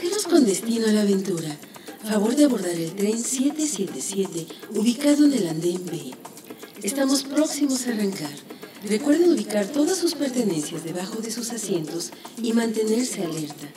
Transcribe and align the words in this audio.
Pasajeros 0.00 0.28
con 0.28 0.46
destino 0.46 0.86
a 0.88 0.92
la 0.92 1.02
aventura, 1.02 1.54
favor 2.08 2.34
de 2.34 2.46
abordar 2.46 2.70
el 2.70 2.94
tren 2.94 3.22
777 3.22 4.46
ubicado 4.70 5.26
en 5.26 5.34
el 5.34 5.46
andén 5.46 5.84
B. 5.84 6.14
Estamos 6.82 7.22
próximos 7.22 7.86
a 7.86 7.90
arrancar. 7.90 8.30
Recuerden 8.88 9.30
ubicar 9.30 9.66
todas 9.66 9.98
sus 9.98 10.14
pertenencias 10.14 10.84
debajo 10.84 11.20
de 11.20 11.30
sus 11.30 11.50
asientos 11.50 12.12
y 12.42 12.54
mantenerse 12.54 13.22
alerta. 13.22 13.68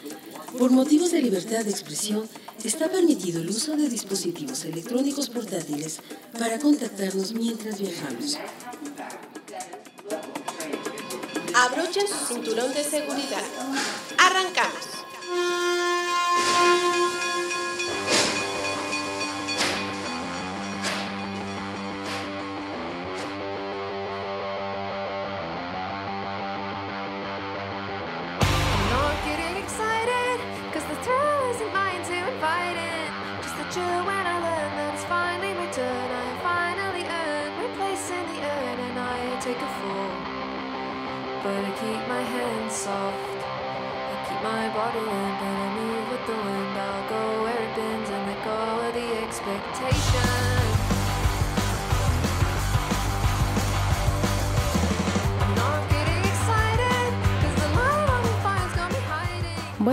Por 0.57 0.71
motivos 0.71 1.11
de 1.11 1.21
libertad 1.21 1.65
de 1.65 1.71
expresión, 1.71 2.23
está 2.63 2.89
permitido 2.89 3.41
el 3.41 3.49
uso 3.49 3.75
de 3.75 3.89
dispositivos 3.89 4.63
electrónicos 4.63 5.29
portátiles 5.29 5.99
para 6.39 6.57
contactarnos 6.57 7.33
mientras 7.33 7.81
viajamos. 7.81 8.37
Abrochen 11.53 12.07
su 12.07 12.33
cinturón 12.33 12.73
de 12.73 12.83
seguridad. 12.85 13.43
Arrancamos. 14.17 15.72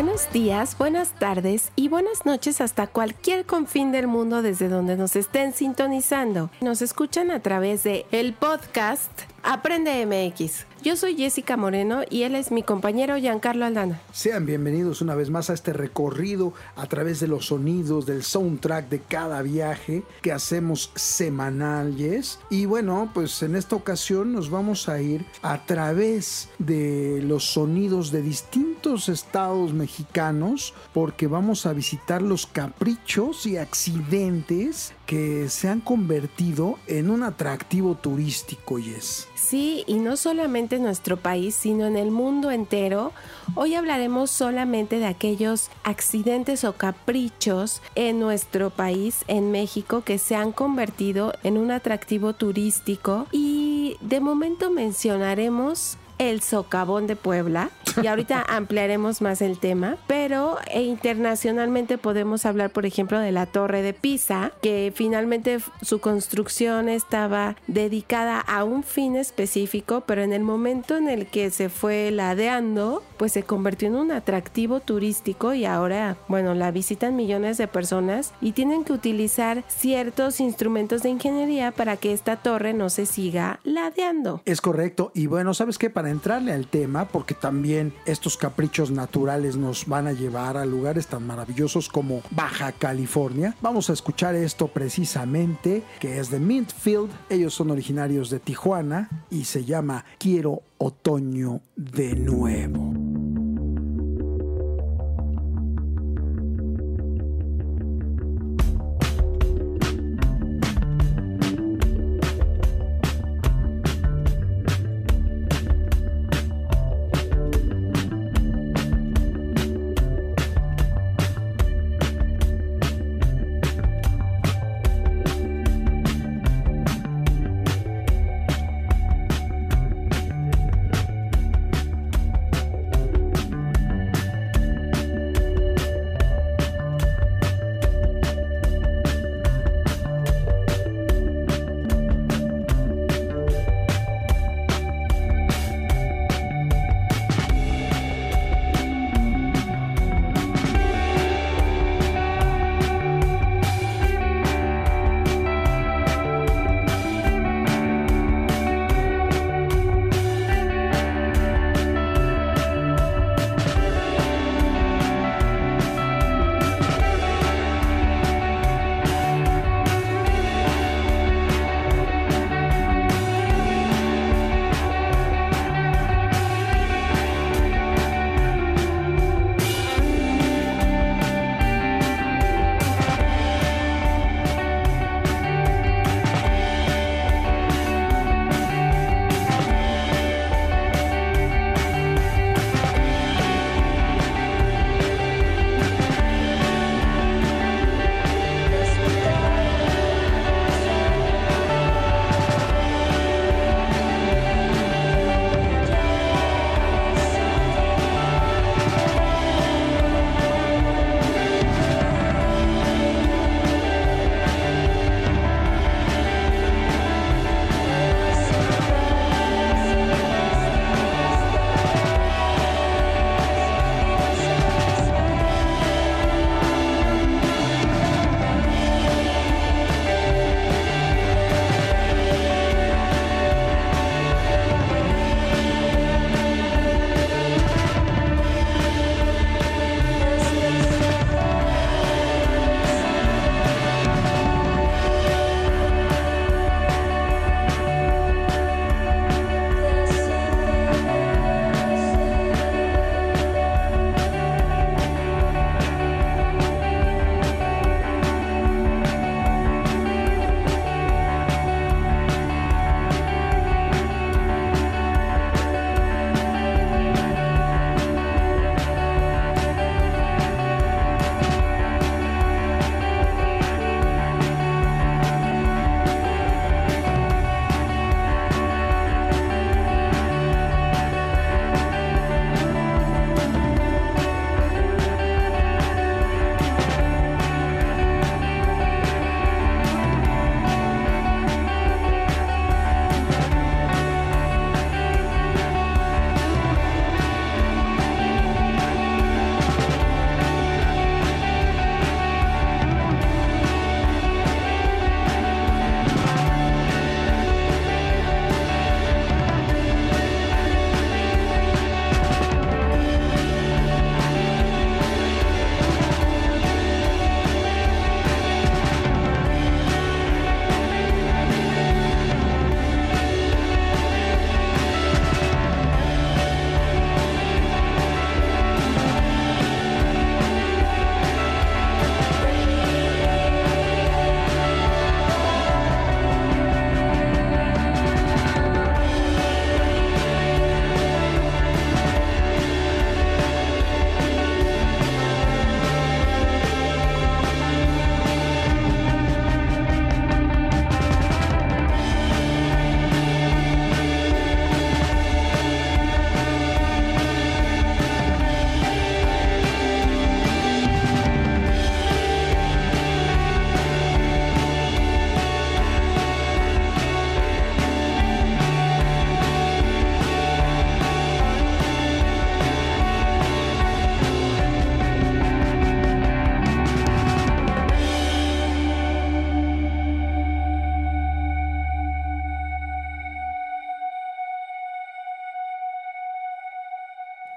Buenos 0.02 0.32
días, 0.32 0.78
buenas 0.78 1.10
tardes 1.10 1.72
y 1.76 1.88
buenas 1.88 2.24
noches 2.24 2.62
hasta 2.62 2.86
cualquier 2.86 3.44
confín 3.44 3.92
del 3.92 4.06
mundo 4.06 4.40
desde 4.40 4.70
donde 4.70 4.96
nos 4.96 5.14
estén 5.14 5.52
sintonizando. 5.52 6.48
Nos 6.62 6.80
escuchan 6.80 7.30
a 7.30 7.40
través 7.40 7.82
de 7.82 8.06
el 8.10 8.32
podcast 8.32 9.10
Aprende 9.42 10.06
MX. 10.06 10.69
Yo 10.82 10.96
soy 10.96 11.14
Jessica 11.14 11.58
Moreno 11.58 12.00
y 12.08 12.22
él 12.22 12.34
es 12.34 12.50
mi 12.50 12.62
compañero 12.62 13.18
Giancarlo 13.18 13.66
Aldana. 13.66 14.00
Sean 14.12 14.46
bienvenidos 14.46 15.02
una 15.02 15.14
vez 15.14 15.28
más 15.28 15.50
a 15.50 15.52
este 15.52 15.74
recorrido 15.74 16.54
a 16.74 16.86
través 16.86 17.20
de 17.20 17.28
los 17.28 17.48
sonidos 17.48 18.06
del 18.06 18.22
soundtrack 18.22 18.88
de 18.88 19.00
cada 19.00 19.42
viaje 19.42 20.04
que 20.22 20.32
hacemos 20.32 20.90
semanales. 20.94 22.38
Y 22.48 22.64
bueno, 22.64 23.10
pues 23.12 23.42
en 23.42 23.56
esta 23.56 23.76
ocasión 23.76 24.32
nos 24.32 24.48
vamos 24.48 24.88
a 24.88 25.02
ir 25.02 25.26
a 25.42 25.66
través 25.66 26.48
de 26.58 27.20
los 27.24 27.44
sonidos 27.44 28.10
de 28.10 28.22
distintos 28.22 29.10
estados 29.10 29.74
mexicanos 29.74 30.72
porque 30.94 31.26
vamos 31.26 31.66
a 31.66 31.74
visitar 31.74 32.22
los 32.22 32.46
caprichos 32.46 33.44
y 33.44 33.58
accidentes 33.58 34.94
que 35.04 35.50
se 35.50 35.68
han 35.68 35.80
convertido 35.80 36.78
en 36.86 37.10
un 37.10 37.22
atractivo 37.22 37.96
turístico, 37.96 38.78
Yes. 38.78 39.26
Sí, 39.34 39.82
y 39.86 39.94
no 39.98 40.16
solamente 40.16 40.69
nuestro 40.78 41.16
país, 41.16 41.54
sino 41.54 41.86
en 41.86 41.96
el 41.96 42.10
mundo 42.10 42.50
entero. 42.50 43.12
Hoy 43.54 43.74
hablaremos 43.74 44.30
solamente 44.30 44.98
de 44.98 45.06
aquellos 45.06 45.70
accidentes 45.82 46.64
o 46.64 46.74
caprichos 46.74 47.82
en 47.94 48.20
nuestro 48.20 48.70
país, 48.70 49.24
en 49.26 49.50
México, 49.50 50.02
que 50.02 50.18
se 50.18 50.36
han 50.36 50.52
convertido 50.52 51.32
en 51.42 51.58
un 51.58 51.70
atractivo 51.70 52.34
turístico. 52.34 53.26
Y 53.32 53.96
de 54.00 54.20
momento 54.20 54.70
mencionaremos 54.70 55.98
el 56.20 56.42
socavón 56.42 57.06
de 57.06 57.16
Puebla 57.16 57.70
y 58.02 58.06
ahorita 58.06 58.44
ampliaremos 58.48 59.22
más 59.22 59.42
el 59.42 59.58
tema, 59.58 59.96
pero 60.06 60.58
eh, 60.66 60.82
internacionalmente 60.82 61.98
podemos 61.98 62.46
hablar, 62.46 62.70
por 62.70 62.86
ejemplo, 62.86 63.18
de 63.18 63.32
la 63.32 63.46
Torre 63.46 63.82
de 63.82 63.92
Pisa, 63.92 64.52
que 64.62 64.92
finalmente 64.94 65.58
su 65.82 66.00
construcción 66.00 66.88
estaba 66.88 67.56
dedicada 67.66 68.40
a 68.40 68.64
un 68.64 68.82
fin 68.82 69.16
específico, 69.16 70.02
pero 70.06 70.22
en 70.22 70.32
el 70.32 70.42
momento 70.42 70.96
en 70.96 71.08
el 71.08 71.26
que 71.26 71.50
se 71.50 71.68
fue 71.68 72.10
ladeando, 72.10 73.02
pues 73.16 73.32
se 73.32 73.42
convirtió 73.42 73.88
en 73.88 73.96
un 73.96 74.12
atractivo 74.12 74.80
turístico 74.80 75.54
y 75.54 75.64
ahora, 75.64 76.16
bueno, 76.28 76.54
la 76.54 76.70
visitan 76.70 77.16
millones 77.16 77.58
de 77.58 77.68
personas 77.68 78.32
y 78.40 78.52
tienen 78.52 78.84
que 78.84 78.92
utilizar 78.92 79.64
ciertos 79.68 80.40
instrumentos 80.40 81.02
de 81.02 81.10
ingeniería 81.10 81.70
para 81.72 81.96
que 81.96 82.12
esta 82.12 82.36
torre 82.36 82.72
no 82.72 82.90
se 82.90 83.06
siga 83.06 83.60
ladeando. 83.64 84.42
Es 84.44 84.60
correcto. 84.60 85.12
Y 85.14 85.26
bueno, 85.26 85.54
¿sabes 85.54 85.78
qué? 85.78 85.90
Para 85.90 86.10
entrarle 86.10 86.52
al 86.52 86.66
tema, 86.66 87.06
porque 87.06 87.34
también 87.34 87.79
estos 88.04 88.36
caprichos 88.36 88.90
naturales 88.90 89.56
nos 89.56 89.86
van 89.86 90.06
a 90.06 90.12
llevar 90.12 90.56
a 90.56 90.64
lugares 90.64 91.06
tan 91.06 91.26
maravillosos 91.26 91.88
como 91.88 92.22
Baja 92.30 92.72
California, 92.72 93.54
vamos 93.60 93.90
a 93.90 93.92
escuchar 93.92 94.34
esto 94.34 94.68
precisamente, 94.68 95.82
que 95.98 96.18
es 96.18 96.30
de 96.30 96.40
Mintfield. 96.40 97.10
Ellos 97.28 97.54
son 97.54 97.70
originarios 97.70 98.30
de 98.30 98.40
Tijuana 98.40 99.08
y 99.30 99.44
se 99.44 99.64
llama 99.64 100.04
Quiero 100.18 100.62
Otoño 100.78 101.60
de 101.76 102.14
nuevo. 102.14 103.29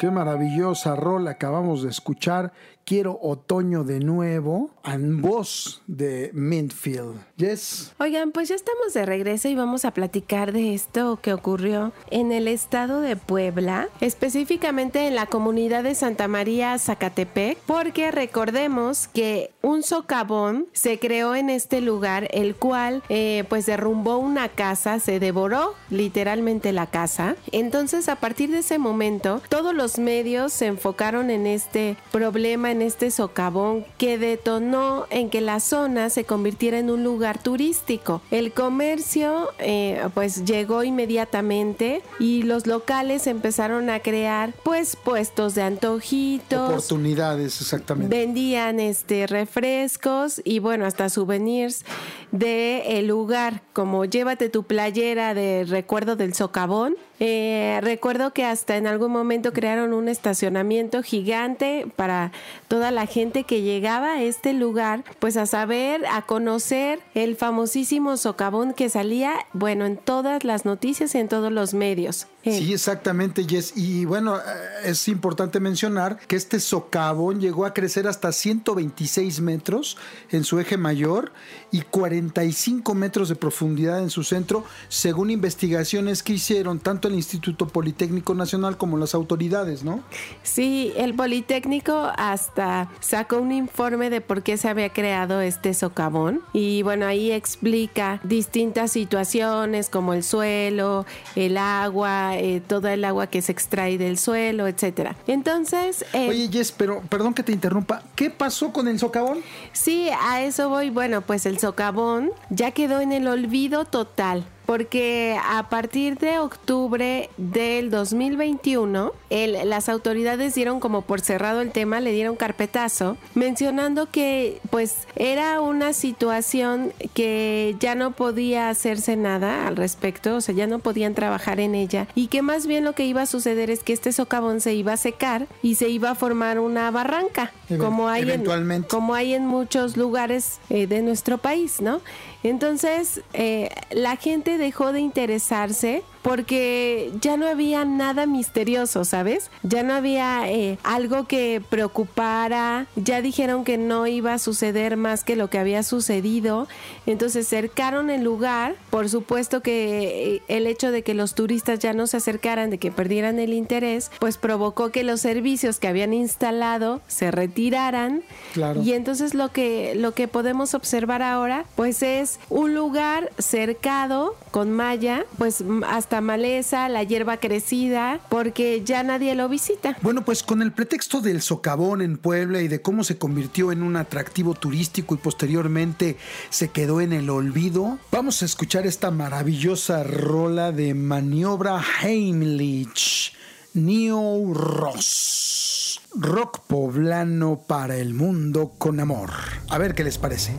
Qué 0.04 0.12
maravillosa 0.12 0.98
rola 0.98 1.32
acabamos 1.32 1.82
de 1.82 1.90
escuchar. 1.90 2.52
Quiero 2.86 3.18
otoño 3.22 3.86
de 3.86 4.02
nuevo 4.02 4.72
en 4.84 5.22
voz 5.22 5.82
de 5.88 6.32
Mintfield. 6.34 7.16
Yes. 7.38 7.94
Oigan, 7.98 8.34
pues 8.34 8.50
ya 8.50 8.56
estamos 8.56 8.94
de 8.94 9.06
regreso 9.06 9.48
y 9.48 9.56
vamos 9.56 9.86
a 9.86 9.92
platicar 9.92 10.52
de 10.52 10.74
esto 10.74 11.18
que 11.22 11.32
ocurrió 11.32 11.94
en 12.12 12.34
el 12.34 12.50
estado 12.50 13.00
de 13.00 13.16
Puebla, 13.16 13.88
específicamente 14.02 15.08
en 15.08 15.16
la 15.16 15.28
comunidad 15.28 15.84
de 15.84 15.96
Santa 15.96 16.28
María 16.28 16.78
Zacatepec, 16.78 17.58
porque 17.60 18.12
recordemos 18.12 19.08
que 19.08 19.52
un 19.62 19.82
socavón 19.82 20.68
se 20.74 21.00
creó 21.00 21.36
en 21.36 21.50
este 21.50 21.80
lugar, 21.80 22.28
el 22.32 22.56
cual 22.56 23.02
eh, 23.08 23.46
pues 23.48 23.66
derrumbó 23.66 24.18
una 24.18 24.50
casa, 24.50 25.00
se 25.00 25.22
devoró 25.22 25.76
literalmente 25.90 26.74
la 26.74 26.88
casa. 26.88 27.38
Entonces 27.54 28.10
a 28.10 28.18
partir 28.18 28.52
de 28.52 28.58
ese 28.58 28.78
momento 28.78 29.42
todos 29.48 29.74
los 29.74 29.93
medios 30.00 30.54
se 30.54 30.68
enfocaron 30.68 31.30
en 31.30 31.48
este 31.48 31.98
problema 32.12 32.72
en 32.72 32.82
este 32.82 33.12
socavón 33.12 33.86
que 33.98 34.18
detonó 34.18 35.06
en 35.10 35.30
que 35.30 35.42
la 35.42 35.60
zona 35.60 36.10
se 36.10 36.24
convirtiera 36.26 36.80
en 36.80 36.90
un 36.90 37.04
lugar 37.04 37.42
turístico. 37.42 38.22
El 38.32 38.54
comercio 38.54 39.50
eh, 39.60 40.08
pues 40.14 40.46
llegó 40.46 40.84
inmediatamente 40.84 42.02
y 42.20 42.44
los 42.44 42.68
locales 42.68 43.28
empezaron 43.28 43.90
a 43.90 44.00
crear 44.00 44.54
pues 44.64 44.96
puestos 44.96 45.56
de 45.56 45.64
antojitos. 45.64 46.70
Oportunidades, 46.70 47.62
exactamente. 47.62 48.16
Vendían 48.16 48.80
este 48.80 49.28
refrescos 49.28 50.42
y 50.44 50.60
bueno, 50.60 50.86
hasta 50.86 51.10
souvenirs 51.10 51.86
de 52.32 53.00
el 53.00 53.08
lugar, 53.08 53.62
como 53.74 54.06
llévate 54.06 54.50
tu 54.50 54.64
playera 54.64 55.34
de 55.34 55.66
recuerdo 55.68 56.16
del 56.16 56.34
socavón. 56.34 56.96
Eh, 57.20 57.80
recuerdo 57.82 58.34
que 58.34 58.44
hasta 58.44 58.76
en 58.76 58.88
algún 58.88 59.12
momento 59.12 59.54
crearon 59.54 59.94
un 59.94 60.08
estacionamiento 60.08 61.04
gigante 61.04 61.86
para 61.96 62.32
toda 62.68 62.92
la 62.92 63.06
gente 63.06 63.44
que 63.44 63.62
llegaba 63.62 64.14
a 64.14 64.22
este 64.22 64.54
lugar, 64.54 65.04
pues 65.20 65.38
a 65.38 65.46
saber, 65.46 66.06
a 66.08 66.24
conocer 66.24 67.00
el 67.14 67.36
famosísimo 67.36 68.18
socavón 68.18 68.74
que 68.74 68.90
salía, 68.90 69.34
bueno, 69.54 69.86
en 69.86 69.98
todas 69.98 70.44
las 70.44 70.66
noticias 70.66 71.14
y 71.16 71.20
en 71.20 71.28
todos 71.28 71.52
los 71.52 71.74
medios. 71.74 72.28
Sí, 72.44 72.74
exactamente, 72.74 73.46
Jess. 73.48 73.74
Y 73.76 74.04
bueno, 74.06 74.38
eh, 74.38 74.42
es 74.86 75.08
importante 75.08 75.60
mencionar 75.62 76.18
que 76.28 76.36
este 76.36 76.60
socavón 76.60 77.40
llegó 77.40 77.66
a 77.66 77.74
crecer 77.74 78.08
hasta 78.08 78.32
126 78.32 79.40
metros 79.40 79.98
en 80.30 80.44
su 80.44 80.60
eje 80.60 80.78
mayor 80.78 81.32
y 81.72 81.82
45 81.82 82.94
metros 82.94 83.30
de 83.30 83.36
profundidad 83.36 84.00
en 84.00 84.10
su 84.10 84.24
centro, 84.24 84.66
según 84.90 85.32
investigaciones 85.32 86.22
que 86.22 86.34
hicieron 86.34 86.80
tanto 86.80 87.08
el 87.08 87.16
Instituto 87.16 87.68
Politécnico 87.68 88.36
Nacional 88.36 88.78
como 88.78 88.98
las 88.98 89.16
autoridades, 89.16 89.84
¿no? 89.84 90.04
Sí, 90.44 90.92
el 90.98 91.14
Politécnico 91.14 92.12
hasta 92.18 92.90
sacó 93.00 93.38
un 93.38 93.52
informe 93.52 94.10
de 94.10 94.22
por 94.22 94.44
qué 94.44 94.58
se 94.58 94.68
había 94.68 94.90
creado 94.90 95.42
este 95.42 95.74
socavón 95.74 96.42
y 96.52 96.84
bueno, 96.84 97.06
ahí 97.06 97.32
explica 97.32 98.20
distintas 98.24 98.92
situaciones 98.92 99.90
como 99.90 100.14
el 100.14 100.24
suelo, 100.24 101.06
el 101.36 101.58
agua, 101.58 102.33
eh, 102.38 102.62
toda 102.66 102.94
el 102.94 103.06
agua 103.06 103.28
que 103.28 103.42
se 103.42 103.52
extrae 103.52 103.98
del 103.98 104.18
suelo, 104.18 104.68
etcétera. 104.68 105.16
Entonces. 105.28 106.06
Eh, 106.14 106.30
Oye, 106.30 106.50
Jess, 106.52 106.72
pero 106.72 107.02
perdón 107.10 107.34
que 107.34 107.44
te 107.44 107.52
interrumpa. 107.52 108.04
¿Qué 108.16 108.30
pasó 108.30 108.72
con 108.72 108.88
el 108.88 109.00
socavón? 109.00 109.40
Sí, 109.72 110.10
a 110.22 110.42
eso 110.42 110.70
voy. 110.70 110.90
Bueno, 110.90 111.22
pues 111.22 111.46
el 111.46 111.60
socavón 111.60 112.32
ya 112.50 112.72
quedó 112.72 113.02
en 113.02 113.12
el 113.12 113.28
olvido 113.28 113.86
total 113.86 114.46
porque 114.66 115.38
a 115.44 115.70
partir 115.70 116.18
de 116.18 116.40
octubre 116.40 117.30
del 117.38 117.90
2021, 117.90 119.14
las 119.30 119.90
autoridades 119.90 120.56
dieron 120.56 120.80
como 120.80 121.02
por 121.02 121.22
cerrado 121.22 121.62
el 121.62 121.72
tema, 121.72 122.00
le 122.00 122.12
dieron 122.12 122.36
carpetazo, 122.36 123.18
mencionando 123.36 124.10
que 124.10 124.60
pues 124.70 125.08
era 125.16 125.62
una 125.62 125.94
situación 125.94 126.94
que 127.14 127.76
ya 127.80 127.96
no 127.96 128.12
podía 128.12 128.70
hacerse 128.70 129.16
nada 129.16 129.68
al 129.68 129.76
respecto, 129.76 130.36
o 130.36 130.42
sea, 130.42 130.56
ya 130.56 130.68
no 130.68 130.80
podían 130.80 131.14
trabajar 131.14 131.60
en 131.60 131.76
ella 131.76 132.08
y 132.16 132.28
que 132.28 132.42
más 132.42 132.68
bien 132.68 132.84
lo 132.84 132.94
que 132.94 133.06
iba 133.06 133.22
a 133.22 133.26
suceder 133.26 133.70
es 133.70 133.84
que 133.84 133.94
este 133.94 134.12
socavón 134.12 134.62
se 134.62 134.74
iba 134.74 134.94
a 134.94 134.98
secar 134.98 135.48
y 135.62 135.76
se 135.76 135.90
iba 135.90 136.12
a 136.12 136.16
formar 136.16 136.60
una 136.60 136.90
barranca, 136.92 137.52
como 137.80 138.08
hay, 138.08 138.30
en, 138.30 138.84
como 138.84 139.16
hay 139.16 139.34
en 139.34 139.46
muchos 139.46 139.98
lugares 139.98 140.60
eh, 140.70 140.88
de 140.88 141.02
nuestro 141.02 141.38
país, 141.38 141.82
¿no? 141.82 142.02
Entonces, 142.44 143.22
eh, 143.34 143.70
la 143.92 144.18
gente 144.18 144.58
dejó 144.58 144.92
de 144.92 145.00
interesarse 145.00 146.04
porque 146.24 147.12
ya 147.22 147.38
no 147.38 147.48
había 147.48 147.86
nada 147.86 148.26
misterioso, 148.26 149.06
¿sabes? 149.06 149.52
Ya 149.62 149.84
no 149.84 149.94
había 149.94 150.50
eh, 150.50 150.80
algo 150.84 151.28
que 151.28 151.62
preocupara, 151.70 152.88
ya 152.96 153.22
dijeron 153.22 153.64
que 153.66 153.78
no 153.78 154.08
iba 154.08 154.34
a 154.34 154.40
suceder 154.40 154.98
más 154.98 155.24
que 155.24 155.36
lo 155.36 155.50
que 155.50 155.60
había 155.60 155.84
sucedido, 155.84 156.68
entonces 157.06 157.48
cercaron 157.48 158.10
el 158.10 158.24
lugar, 158.24 158.76
por 158.90 159.10
supuesto 159.10 159.62
que 159.62 160.36
eh, 160.36 160.42
el 160.48 160.66
hecho 160.66 160.92
de 160.92 161.04
que 161.04 161.14
los 161.14 161.36
turistas 161.36 161.80
ya 161.80 161.94
no 161.94 162.08
se 162.08 162.18
acercaran, 162.18 162.70
de 162.70 162.78
que 162.78 162.92
perdieran 162.92 163.38
el 163.38 163.54
interés, 163.54 164.10
pues 164.20 164.38
provocó 164.38 164.90
que 164.90 165.04
los 165.04 165.20
servicios 165.20 165.80
que 165.80 165.90
habían 165.90 166.14
instalado 166.14 167.02
se 167.08 167.32
retiraran 167.32 168.24
claro. 168.54 168.82
y 168.82 168.94
entonces 168.94 169.34
lo 169.34 169.52
que, 169.52 169.94
lo 169.96 170.14
que 170.14 170.30
podemos 170.30 170.74
observar 170.74 171.22
ahora 171.22 171.66
pues 171.76 172.02
es 172.02 172.40
un 172.50 172.74
lugar 172.74 173.32
cercado 173.38 174.36
con 174.52 174.72
malla, 174.72 175.26
pues 175.38 175.64
hasta 175.88 176.13
maleza, 176.22 176.90
la 176.90 177.04
hierba 177.04 177.38
crecida, 177.38 178.20
porque 178.30 178.84
ya 178.84 179.04
nadie 179.04 179.36
lo 179.36 179.50
visita. 179.50 179.98
Bueno, 180.02 180.24
pues 180.26 180.44
con 180.44 180.62
el 180.62 180.72
pretexto 180.72 181.22
del 181.22 181.42
socavón 181.42 182.02
en 182.02 182.18
Puebla 182.18 182.62
y 182.62 182.68
de 182.68 182.82
cómo 182.82 183.04
se 183.04 183.18
convirtió 183.18 183.72
en 183.72 183.84
un 183.84 183.96
atractivo 183.96 184.54
turístico 184.54 185.16
y 185.16 185.18
posteriormente 185.18 186.18
se 186.50 186.70
quedó 186.70 187.02
en 187.02 187.14
el 187.14 187.30
olvido, 187.30 188.00
vamos 188.12 188.42
a 188.42 188.46
escuchar 188.46 188.86
esta 188.86 189.12
maravillosa 189.12 190.04
rola 190.04 190.72
de 190.72 190.94
maniobra 190.94 191.82
Heimlich, 192.02 193.34
Neo 193.74 194.54
Ross. 194.54 196.00
Rock 196.16 196.60
poblano 196.68 197.64
para 197.68 197.98
el 197.98 198.14
mundo 198.14 198.74
con 198.78 199.00
amor. 199.00 199.32
A 199.70 199.78
ver 199.80 199.96
qué 199.96 200.04
les 200.04 200.20
parece. 200.20 200.54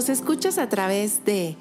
Nos 0.00 0.08
escuchas 0.08 0.56
a 0.56 0.66
través 0.66 1.26
de 1.26 1.56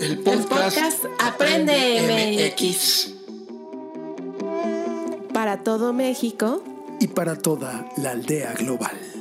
El 0.00 0.18
podcast 0.20 1.04
Aprende 1.18 2.54
MX. 2.56 3.12
para 5.34 5.64
todo 5.64 5.92
México. 5.92 6.62
y 7.00 7.08
para 7.08 7.36
toda 7.36 7.88
la 7.96 8.12
aldea 8.12 8.54
global. 8.54 9.17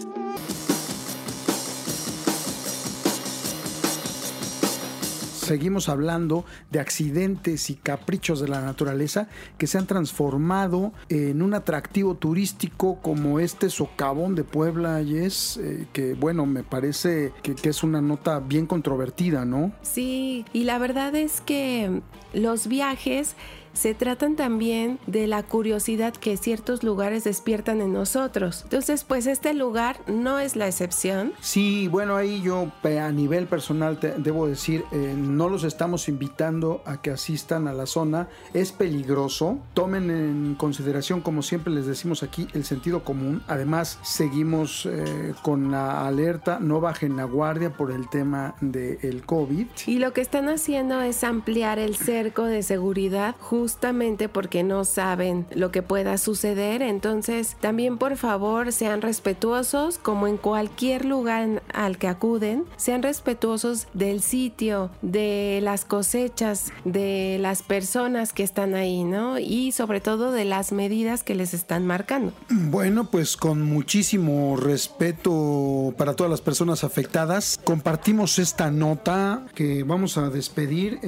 Seguimos 5.47 5.87
hablando 5.87 6.43
de 6.71 6.81
accidentes 6.81 7.69
y 7.69 7.75
caprichos 7.75 8.41
de 8.41 8.49
la 8.49 8.59
naturaleza 8.59 9.29
que 9.57 9.65
se 9.65 9.77
han 9.77 9.87
transformado 9.87 10.91
en 11.07 11.41
un 11.41 11.53
atractivo 11.53 12.15
turístico 12.15 12.99
como 13.01 13.39
este 13.39 13.69
socavón 13.69 14.35
de 14.35 14.43
Puebla, 14.43 15.01
Yes, 15.01 15.55
eh, 15.55 15.87
que 15.93 16.15
bueno, 16.15 16.45
me 16.45 16.63
parece 16.63 17.31
que 17.43 17.55
es 17.69 17.81
una 17.81 18.01
nota 18.01 18.39
bien 18.41 18.65
controvertida, 18.65 19.45
¿no? 19.45 19.71
Sí, 19.83 20.43
y 20.51 20.65
la 20.65 20.79
verdad 20.79 21.15
es 21.15 21.39
que 21.39 22.01
los 22.33 22.67
viajes 22.67 23.35
se 23.77 23.93
tratan 23.93 24.35
también 24.35 24.99
de 25.07 25.27
la 25.27 25.43
curiosidad 25.43 26.13
que 26.13 26.35
ciertos 26.37 26.83
lugares 26.83 27.23
despiertan 27.23 27.79
en 27.81 27.93
nosotros. 27.93 28.61
Entonces, 28.63 29.03
pues 29.03 29.27
este 29.27 29.53
lugar 29.53 29.99
no 30.07 30.39
es 30.39 30.55
la 30.55 30.67
excepción. 30.67 31.33
Sí, 31.39 31.87
bueno, 31.87 32.15
ahí 32.15 32.41
yo 32.41 32.71
pe- 32.81 32.99
a 32.99 33.11
nivel 33.11 33.47
personal 33.47 33.99
te- 33.99 34.13
debo 34.17 34.47
decir, 34.47 34.83
eh, 34.91 35.13
no 35.17 35.47
los 35.49 35.63
estamos 35.63 36.09
invitando 36.09 36.81
a 36.85 37.01
que 37.01 37.11
asistan 37.11 37.67
a 37.67 37.73
la 37.73 37.85
zona, 37.85 38.27
es 38.53 38.71
peligroso, 38.71 39.59
tomen 39.73 40.09
en 40.09 40.55
consideración, 40.55 41.21
como 41.21 41.41
siempre 41.41 41.71
les 41.73 41.85
decimos 41.85 42.23
aquí, 42.23 42.47
el 42.53 42.65
sentido 42.65 43.03
común, 43.03 43.43
además 43.47 43.99
seguimos 44.03 44.85
eh, 44.85 45.33
con 45.43 45.71
la 45.71 46.07
alerta, 46.07 46.59
no 46.59 46.81
bajen 46.81 47.15
la 47.15 47.25
guardia 47.25 47.71
por 47.71 47.91
el 47.91 48.09
tema 48.09 48.55
del 48.61 49.23
COVID. 49.25 49.67
Y 49.85 49.99
lo 49.99 50.13
que 50.13 50.21
están 50.21 50.49
haciendo 50.49 51.01
es 51.01 51.23
ampliar 51.23 51.79
el 51.79 51.95
cerco 51.95 52.43
de 52.45 52.63
seguridad 52.63 53.35
justamente 53.67 54.29
porque 54.29 54.63
no 54.63 54.85
saben 54.85 55.45
lo 55.53 55.71
que 55.71 55.81
pueda 55.81 56.17
suceder. 56.17 56.81
Entonces, 56.81 57.57
también 57.59 57.97
por 57.97 58.15
favor 58.15 58.71
sean 58.71 59.01
respetuosos, 59.01 59.97
como 59.97 60.25
en 60.27 60.37
cualquier 60.37 61.03
lugar 61.03 61.61
al 61.73 61.97
que 61.97 62.07
acuden, 62.07 62.63
sean 62.77 63.03
respetuosos 63.03 63.87
del 63.93 64.21
sitio, 64.21 64.89
de 65.01 65.59
las 65.61 65.83
cosechas, 65.83 66.71
de 66.85 67.39
las 67.41 67.61
personas 67.61 68.31
que 68.31 68.43
están 68.43 68.73
ahí, 68.73 69.03
¿no? 69.03 69.37
Y 69.37 69.73
sobre 69.73 69.99
todo 69.99 70.31
de 70.31 70.45
las 70.45 70.71
medidas 70.71 71.23
que 71.23 71.35
les 71.35 71.53
están 71.53 71.85
marcando. 71.85 72.31
Bueno, 72.49 73.11
pues 73.11 73.35
con 73.35 73.63
muchísimo 73.63 74.55
respeto 74.55 75.93
para 75.97 76.15
todas 76.15 76.31
las 76.31 76.39
personas 76.39 76.85
afectadas, 76.85 77.59
compartimos 77.65 78.39
esta 78.39 78.71
nota 78.71 79.45
que 79.55 79.83
vamos 79.83 80.17
a 80.17 80.29
despedir 80.29 81.01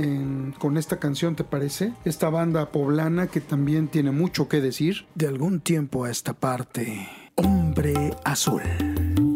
con 0.60 0.78
esta 0.78 1.00
canción, 1.00 1.38
¿te 1.38 1.46
parece? 1.46 1.94
Esta 2.04 2.30
banda 2.30 2.49
poblana 2.72 3.28
que 3.28 3.42
también 3.42 3.88
tiene 3.88 4.12
mucho 4.12 4.48
que 4.48 4.62
decir. 4.62 5.06
De 5.16 5.28
algún 5.28 5.60
tiempo 5.62 6.06
a 6.06 6.12
esta 6.12 6.34
parte, 6.34 7.08
Hombre 7.36 8.12
Azul. 8.24 9.29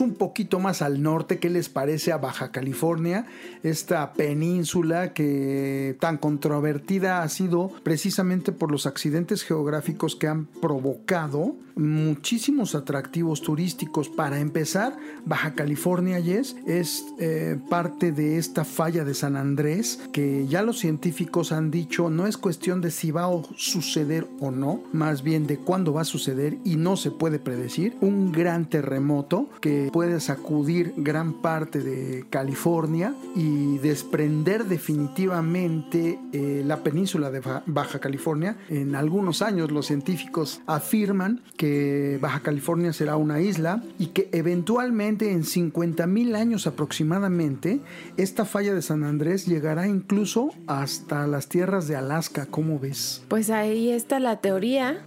Un 0.00 0.14
poquito 0.14 0.58
más 0.58 0.82
al 0.82 1.02
norte. 1.02 1.38
¿Qué 1.38 1.50
les 1.50 1.68
parece 1.68 2.12
a 2.12 2.16
Baja 2.16 2.50
California? 2.52 3.26
Esta 3.62 4.12
península 4.12 5.12
que 5.12 5.96
tan 6.00 6.18
controvertida 6.18 7.22
ha 7.22 7.28
sido 7.28 7.70
precisamente 7.82 8.52
por 8.52 8.70
los 8.70 8.86
accidentes 8.86 9.42
geográficos 9.42 10.16
que 10.16 10.28
han 10.28 10.46
provocado 10.46 11.54
muchísimos 11.76 12.74
atractivos 12.74 13.40
turísticos. 13.42 14.08
Para 14.08 14.40
empezar, 14.40 14.96
Baja 15.24 15.54
California 15.54 16.18
Yes 16.18 16.56
es 16.66 17.04
eh, 17.18 17.58
parte 17.70 18.12
de 18.12 18.38
esta 18.38 18.64
falla 18.64 19.04
de 19.04 19.14
San 19.14 19.36
Andrés 19.36 20.00
que 20.12 20.46
ya 20.46 20.62
los 20.62 20.78
científicos 20.78 21.52
han 21.52 21.70
dicho 21.70 22.10
no 22.10 22.26
es 22.26 22.36
cuestión 22.36 22.80
de 22.80 22.90
si 22.90 23.10
va 23.10 23.24
a 23.24 23.42
suceder 23.56 24.26
o 24.40 24.50
no, 24.50 24.82
más 24.92 25.22
bien 25.22 25.46
de 25.46 25.58
cuándo 25.58 25.92
va 25.92 26.02
a 26.02 26.04
suceder 26.04 26.58
y 26.64 26.76
no 26.76 26.96
se 26.96 27.10
puede 27.10 27.38
predecir. 27.38 27.96
Un 28.00 28.32
gran 28.32 28.68
terremoto 28.68 29.48
que 29.60 29.90
puede 29.92 30.20
sacudir 30.20 30.94
gran 30.96 31.40
parte 31.40 31.80
de 31.80 32.24
California 32.30 33.14
y 33.34 33.51
desprender 33.78 34.64
definitivamente 34.64 36.18
eh, 36.32 36.62
la 36.64 36.82
península 36.82 37.30
de 37.30 37.40
Baja 37.66 37.98
California. 37.98 38.56
En 38.68 38.94
algunos 38.94 39.42
años 39.42 39.70
los 39.70 39.86
científicos 39.86 40.60
afirman 40.66 41.42
que 41.56 42.18
Baja 42.20 42.40
California 42.40 42.92
será 42.92 43.16
una 43.16 43.40
isla 43.40 43.82
y 43.98 44.08
que 44.08 44.28
eventualmente 44.32 45.30
en 45.30 45.44
50 45.44 46.06
mil 46.06 46.34
años 46.34 46.66
aproximadamente 46.66 47.80
esta 48.16 48.44
falla 48.44 48.74
de 48.74 48.82
San 48.82 49.04
Andrés 49.04 49.46
llegará 49.46 49.86
incluso 49.86 50.50
hasta 50.66 51.26
las 51.26 51.48
tierras 51.48 51.88
de 51.88 51.96
Alaska. 51.96 52.46
¿Cómo 52.46 52.78
ves? 52.78 53.22
Pues 53.28 53.50
ahí 53.50 53.90
está 53.90 54.18
la 54.18 54.40
teoría. 54.40 55.04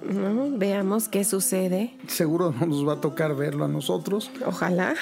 Veamos 0.57 1.09
qué 1.09 1.23
sucede. 1.23 1.97
Seguro 2.07 2.53
no 2.59 2.65
nos 2.65 2.87
va 2.87 2.93
a 2.93 3.01
tocar 3.01 3.35
verlo 3.35 3.65
a 3.65 3.67
nosotros 3.67 3.95
Ojalá. 4.45 4.95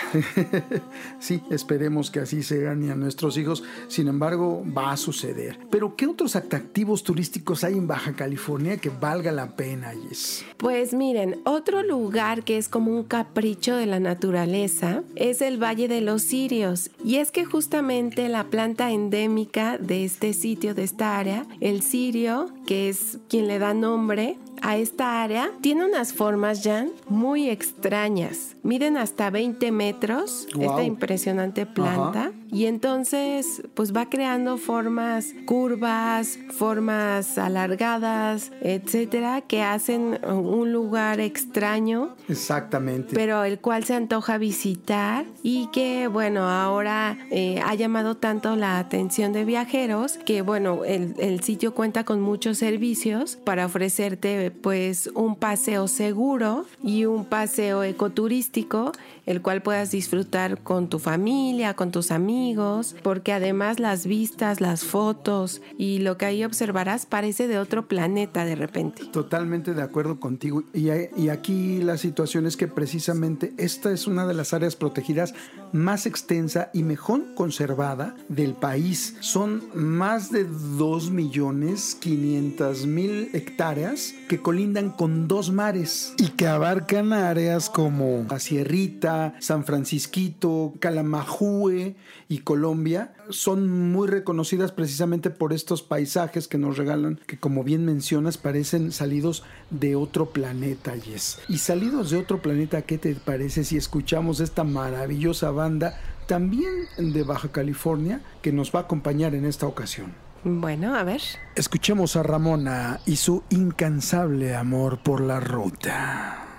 sí, 1.20 1.42
esperemos 1.50 2.12
que 2.12 2.20
así 2.20 2.44
sean 2.44 2.84
y 2.84 2.90
a 2.90 2.96
nuestros 2.96 3.33
hijos. 3.38 3.64
Sin 3.88 4.08
embargo, 4.08 4.64
va 4.76 4.92
a 4.92 4.98
suceder. 4.98 5.60
Pero, 5.70 5.96
¿qué 5.96 6.08
otros 6.08 6.36
atractivos 6.36 7.04
turísticos 7.04 7.64
hay 7.64 7.74
en 7.74 7.88
Baja 7.88 8.14
California 8.14 8.78
que 8.78 8.90
valga 8.90 9.32
la 9.32 9.56
pena, 9.56 9.94
Yes? 9.94 10.46
Pues 10.58 10.94
miren, 10.94 11.42
otro 11.46 11.84
lugar 11.84 12.44
que 12.44 12.58
es 12.58 12.70
como 12.70 12.92
un 12.92 13.04
capricho 13.04 13.76
de 13.76 13.86
la 13.86 14.00
naturaleza 14.00 15.04
es 15.16 15.42
el 15.42 15.62
Valle 15.62 15.88
de 15.88 16.02
los 16.02 16.24
Sirios. 16.24 16.90
Y 17.04 17.18
es 17.18 17.32
que 17.32 17.46
justamente 17.46 18.30
la 18.30 18.46
planta 18.46 18.92
endémica 18.92 19.78
de 19.78 20.06
este 20.06 20.34
sitio, 20.34 20.74
de 20.74 20.84
esta 20.84 21.18
área, 21.18 21.46
el 21.60 21.82
sirio, 21.82 22.48
que 22.66 22.90
es 22.90 23.20
quien 23.30 23.48
le 23.48 23.60
da 23.60 23.74
nombre, 23.74 24.38
a 24.64 24.78
esta 24.78 25.22
área 25.22 25.52
tiene 25.62 25.86
unas 25.86 26.14
formas, 26.14 26.62
Jan, 26.64 26.92
muy 27.08 27.50
extrañas. 27.50 28.56
Miden 28.64 28.96
hasta 28.96 29.30
20 29.30 29.72
metros 29.74 30.48
esta 30.58 30.84
impresionante 30.84 31.66
planta. 31.66 32.32
Y 32.50 32.68
entonces, 32.68 33.64
pues 33.74 33.96
va 33.96 34.10
creando 34.12 34.60
formas 34.60 35.34
curvas, 35.46 36.38
formas 36.52 37.40
alargadas, 37.40 38.52
etcétera, 38.62 39.42
que 39.42 39.64
hacen 39.64 40.20
un 40.24 40.72
lugar 40.72 41.20
extraño. 41.20 42.16
Exactamente. 42.30 43.16
Pero 43.16 43.44
el 43.44 43.60
cual 43.60 43.84
se 43.86 43.96
antoja 43.96 44.38
visitar 44.38 45.26
y 45.42 45.68
que, 45.74 46.08
bueno, 46.08 46.48
ahora 46.48 47.18
eh, 47.32 47.60
ha 47.66 47.74
llamado 47.74 48.18
tanto 48.18 48.56
la 48.56 48.78
atención 48.78 49.34
de 49.34 49.46
viajeros 49.46 50.18
que, 50.20 50.44
bueno, 50.44 50.86
el, 50.86 51.16
el 51.18 51.42
sitio 51.42 51.74
cuenta 51.74 52.04
con 52.04 52.22
muchos 52.22 52.60
servicios 52.60 53.36
para 53.36 53.66
ofrecerte, 53.66 54.53
pues, 54.62 55.08
un 55.16 55.36
paseo 55.36 55.88
seguro 55.88 56.66
y 56.84 57.06
un 57.06 57.26
paseo 57.26 57.84
ecoturístico, 57.84 58.92
el 59.26 59.42
cual 59.42 59.62
puedas 59.62 59.92
disfrutar 59.92 60.60
con 60.60 60.90
tu 60.90 61.00
familia, 61.00 61.76
con 61.76 61.92
tus 61.92 62.12
amigos 62.12 62.96
porque 63.04 63.34
además 63.34 63.80
las 63.80 64.06
vistas, 64.06 64.62
las 64.62 64.84
fotos 64.84 65.62
y 65.78 66.00
lo 66.00 66.18
que 66.18 66.26
ahí 66.26 66.44
observarás 66.44 67.06
parece 67.06 67.48
de 67.48 67.58
otro 67.58 67.88
planeta 67.88 68.46
de 68.46 68.56
repente. 68.56 69.04
Totalmente 69.12 69.74
de 69.74 69.82
acuerdo 69.82 70.20
contigo. 70.20 70.64
Y, 70.74 70.90
y 71.16 71.30
aquí 71.30 71.82
la 71.82 71.98
situación 71.98 72.46
es 72.46 72.58
que 72.58 72.68
precisamente 72.68 73.54
esta 73.58 73.92
es 73.92 74.08
una 74.08 74.26
de 74.26 74.34
las 74.34 74.54
áreas 74.54 74.76
protegidas 74.76 75.34
más 75.72 76.06
extensa 76.06 76.70
y 76.74 76.84
mejor 76.84 77.34
conservada 77.36 78.16
del 78.30 78.54
país. 78.54 79.16
Son 79.20 79.64
más 79.74 80.32
de 80.32 80.46
2 80.46 81.12
millones 81.12 81.96
500 82.00 82.86
mil 82.86 83.30
hectáreas 83.34 84.14
que 84.30 84.40
colindan 84.40 84.92
con 84.92 85.28
dos 85.28 85.52
mares 85.52 86.14
y 86.18 86.30
que 86.30 86.48
abarcan 86.48 87.14
áreas 87.14 87.70
como 87.70 88.26
la 88.30 88.40
Sierrita, 88.40 89.13
San 89.40 89.66
Francisquito, 89.66 90.74
Calamajue 90.80 91.96
y 92.28 92.40
Colombia 92.40 93.14
son 93.30 93.92
muy 93.92 94.08
reconocidas 94.08 94.72
precisamente 94.72 95.30
por 95.30 95.54
estos 95.54 95.82
paisajes 95.82 96.48
que 96.48 96.58
nos 96.58 96.78
regalan, 96.78 97.20
que 97.26 97.38
como 97.38 97.64
bien 97.64 97.86
mencionas 97.86 98.38
parecen 98.38 98.92
salidos 98.92 99.44
de 99.70 99.96
otro 99.96 100.32
planeta, 100.32 100.96
Yes. 100.96 101.40
Y 101.50 101.58
salidos 101.58 102.12
de 102.12 102.18
otro 102.18 102.42
planeta, 102.42 102.82
¿qué 102.84 102.98
te 102.98 103.16
parece 103.16 103.64
si 103.64 103.78
escuchamos 103.78 104.40
esta 104.40 104.64
maravillosa 104.64 105.52
banda 105.52 106.00
también 106.28 106.72
de 106.98 107.24
Baja 107.24 107.52
California 107.52 108.22
que 108.42 108.52
nos 108.52 108.74
va 108.74 108.80
a 108.80 108.84
acompañar 108.84 109.36
en 109.36 109.46
esta 109.46 109.68
ocasión? 109.68 110.14
Bueno, 110.44 110.96
a 110.96 111.04
ver. 111.04 111.22
Escuchemos 111.56 112.16
a 112.16 112.24
Ramona 112.24 113.00
y 113.06 113.16
su 113.16 113.44
incansable 113.50 114.56
amor 114.56 115.00
por 115.02 115.22
la 115.22 115.40
ruta. 115.40 116.53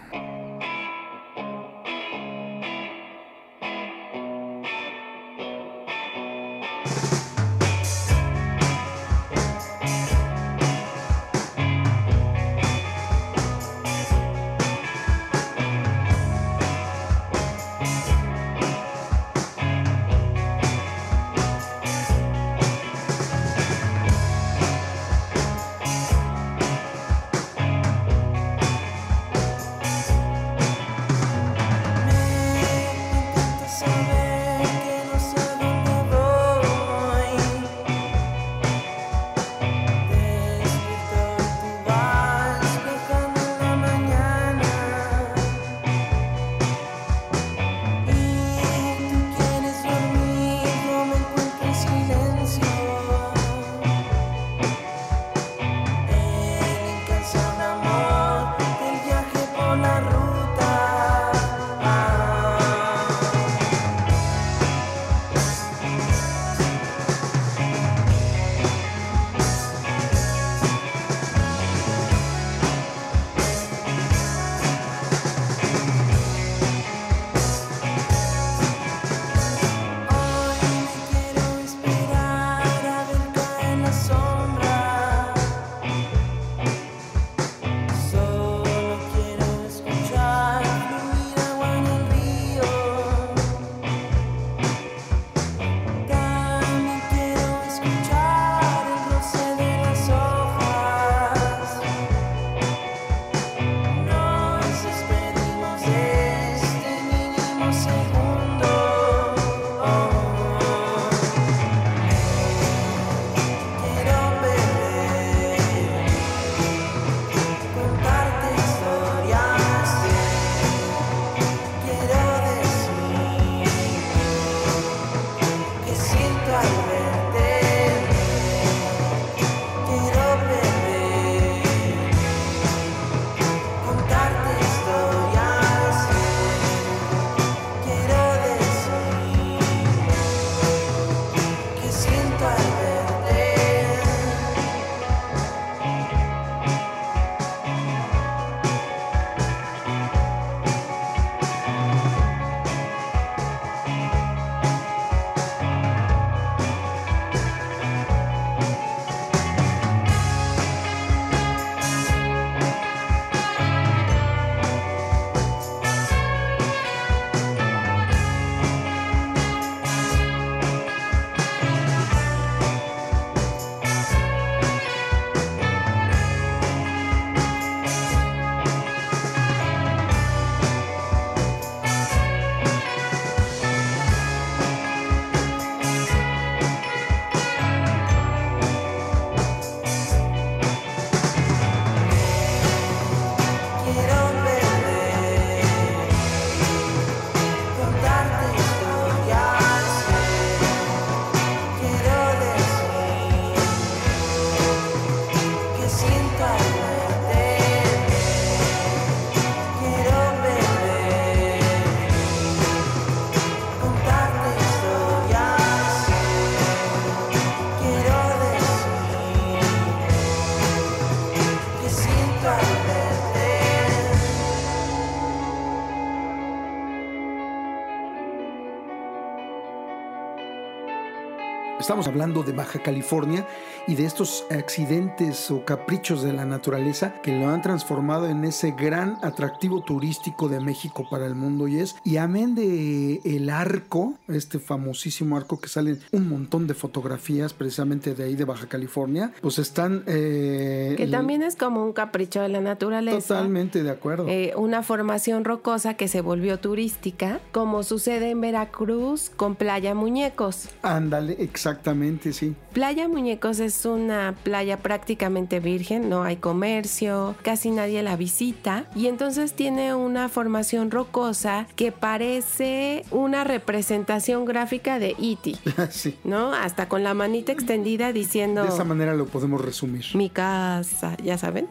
Estamos 231.85 232.09
hablando 232.09 232.43
de 232.43 232.53
Baja 232.53 232.79
California 232.79 233.47
y 233.87 233.95
de 233.97 234.07
estos 234.07 234.47
accidentes 234.51 235.51
o 235.51 235.65
caprichos 235.65 236.23
de 236.23 236.33
la 236.33 236.45
naturaleza 236.45 237.15
que 237.23 237.39
lo 237.39 237.49
han 237.49 237.63
transformado 237.63 238.29
en 238.29 238.45
ese 238.45 238.71
gran 238.73 239.19
atractivo 239.23 239.83
turístico 239.83 240.49
de 240.49 240.61
México 240.61 241.07
para 241.11 241.27
el 241.27 241.35
mundo 241.35 241.69
y 241.69 241.79
es 241.79 241.97
y 242.05 242.17
amén 242.17 242.55
de 242.55 243.21
el 243.25 243.51
arco, 243.51 244.15
este 244.29 244.59
famosísimo 244.59 245.37
arco 245.37 245.61
que 245.61 245.69
salen 245.69 245.99
un 246.13 246.29
montón 246.29 246.67
de 246.67 246.75
fotografías 246.75 247.53
precisamente 247.53 248.15
de 248.15 248.25
ahí 248.25 248.35
de 248.35 248.45
Baja 248.45 248.67
California, 248.67 249.33
pues 249.41 249.59
están 249.59 250.05
eh, 250.07 250.95
Que 250.97 251.07
también 251.07 251.43
es 251.43 251.57
como 251.57 251.85
un 251.85 251.93
capricho 251.93 252.41
de 252.41 252.49
la 252.49 252.61
naturaleza. 252.61 253.35
totalmente 253.35 253.83
de 253.83 253.91
acuerdo. 253.91 254.27
Eh, 254.29 254.53
una 254.57 254.83
formación 254.83 255.45
rocosa 255.45 255.95
que 255.95 256.09
se 256.09 256.21
volvió 256.21 256.59
turística, 256.59 257.41
como 257.53 257.83
sucede 257.83 258.31
en 258.31 258.41
Veracruz 258.41 259.31
con 259.37 259.57
Playa 259.57 259.95
Muñecos. 259.95 260.69
Ándale, 260.83 261.37
exactamente, 261.39 262.33
sí. 262.33 262.55
Playa 262.73 263.09
Muñecos 263.09 263.61
es 263.61 263.74
una 263.85 264.35
playa 264.43 264.79
prácticamente 264.79 265.61
virgen, 265.61 266.09
no 266.09 266.23
hay 266.23 266.37
comercio, 266.37 267.35
casi 267.43 267.71
nadie 267.71 268.03
la 268.03 268.17
visita 268.17 268.85
y 268.95 269.09
entonces 269.09 269.53
tiene 269.55 269.95
una 269.95 270.29
formación 270.29 270.91
rocosa 270.91 271.67
que 271.77 271.93
parece 271.93 273.05
una 273.11 273.45
representación 273.45 274.45
gráfica 274.45 274.99
de 274.99 275.17
E.T., 275.21 275.57
sí. 275.91 276.17
¿no? 276.25 276.53
Hasta 276.55 276.89
con 276.89 277.03
la 277.03 277.15
manita 277.15 277.53
extendida 277.53 278.13
diciendo 278.13 278.63
De 278.63 278.69
esa 278.69 278.85
manera 278.85 279.15
lo 279.15 279.27
podemos 279.27 279.61
resumir. 279.61 280.05
mi 280.15 280.31
casa, 280.31 281.17
ya 281.23 281.37
saben. 281.39 281.69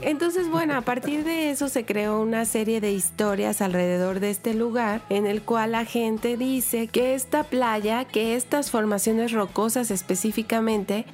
Entonces, 0.00 0.48
bueno, 0.48 0.74
a 0.74 0.80
partir 0.80 1.24
de 1.24 1.50
eso 1.50 1.68
se 1.68 1.84
creó 1.84 2.20
una 2.20 2.44
serie 2.44 2.80
de 2.80 2.92
historias 2.92 3.60
alrededor 3.60 4.20
de 4.20 4.30
este 4.30 4.54
lugar 4.54 5.02
en 5.08 5.26
el 5.26 5.42
cual 5.42 5.72
la 5.72 5.84
gente 5.84 6.36
dice 6.36 6.88
que 6.88 7.14
esta 7.14 7.44
playa, 7.44 8.04
que 8.04 8.36
estas 8.36 8.70
formaciones 8.70 9.32
rocosas 9.32 9.90
específicamente, 9.90 10.61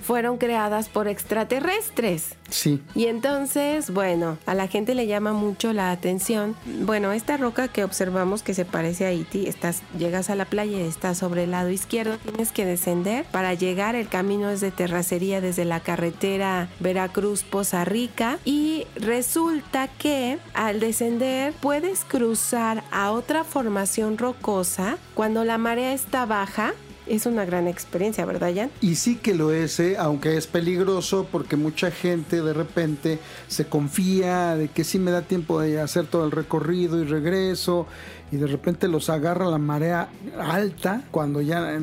fueron 0.00 0.38
creadas 0.38 0.88
por 0.88 1.08
extraterrestres. 1.08 2.36
Sí. 2.50 2.82
Y 2.94 3.06
entonces, 3.06 3.90
bueno, 3.90 4.38
a 4.46 4.54
la 4.54 4.68
gente 4.68 4.94
le 4.94 5.06
llama 5.06 5.32
mucho 5.32 5.72
la 5.72 5.90
atención. 5.90 6.56
Bueno, 6.82 7.12
esta 7.12 7.36
roca 7.36 7.68
que 7.68 7.84
observamos 7.84 8.42
que 8.42 8.54
se 8.54 8.64
parece 8.64 9.06
a 9.06 9.12
Iti, 9.12 9.46
estás, 9.46 9.82
llegas 9.98 10.30
a 10.30 10.34
la 10.34 10.46
playa 10.46 10.78
y 10.78 10.82
está 10.82 11.14
sobre 11.14 11.44
el 11.44 11.50
lado 11.50 11.70
izquierdo, 11.70 12.16
tienes 12.18 12.52
que 12.52 12.64
descender 12.64 13.24
para 13.26 13.54
llegar. 13.54 13.94
El 13.94 14.08
camino 14.08 14.48
es 14.50 14.60
de 14.60 14.70
terracería 14.70 15.40
desde 15.40 15.64
la 15.64 15.80
carretera 15.80 16.68
Veracruz-Poza 16.80 17.84
Rica 17.84 18.38
y 18.44 18.86
resulta 18.96 19.88
que 19.88 20.38
al 20.54 20.80
descender 20.80 21.52
puedes 21.60 22.04
cruzar 22.04 22.84
a 22.90 23.10
otra 23.12 23.44
formación 23.44 24.18
rocosa 24.18 24.98
cuando 25.14 25.44
la 25.44 25.58
marea 25.58 25.92
está 25.92 26.26
baja. 26.26 26.72
Es 27.08 27.26
una 27.26 27.44
gran 27.44 27.68
experiencia, 27.68 28.24
¿verdad, 28.24 28.52
Jan? 28.54 28.70
Y 28.80 28.96
sí 28.96 29.16
que 29.16 29.34
lo 29.34 29.50
es, 29.52 29.80
¿eh? 29.80 29.96
aunque 29.98 30.36
es 30.36 30.46
peligroso 30.46 31.26
porque 31.30 31.56
mucha 31.56 31.90
gente 31.90 32.42
de 32.42 32.52
repente 32.52 33.18
se 33.48 33.66
confía 33.66 34.56
de 34.56 34.68
que 34.68 34.84
sí 34.84 34.98
me 34.98 35.10
da 35.10 35.22
tiempo 35.22 35.60
de 35.60 35.80
hacer 35.80 36.06
todo 36.06 36.24
el 36.24 36.30
recorrido 36.30 37.02
y 37.02 37.04
regreso 37.04 37.86
y 38.30 38.36
de 38.36 38.46
repente 38.46 38.88
los 38.88 39.08
agarra 39.08 39.46
la 39.46 39.58
marea 39.58 40.08
alta 40.38 41.02
cuando 41.10 41.40
ya 41.40 41.78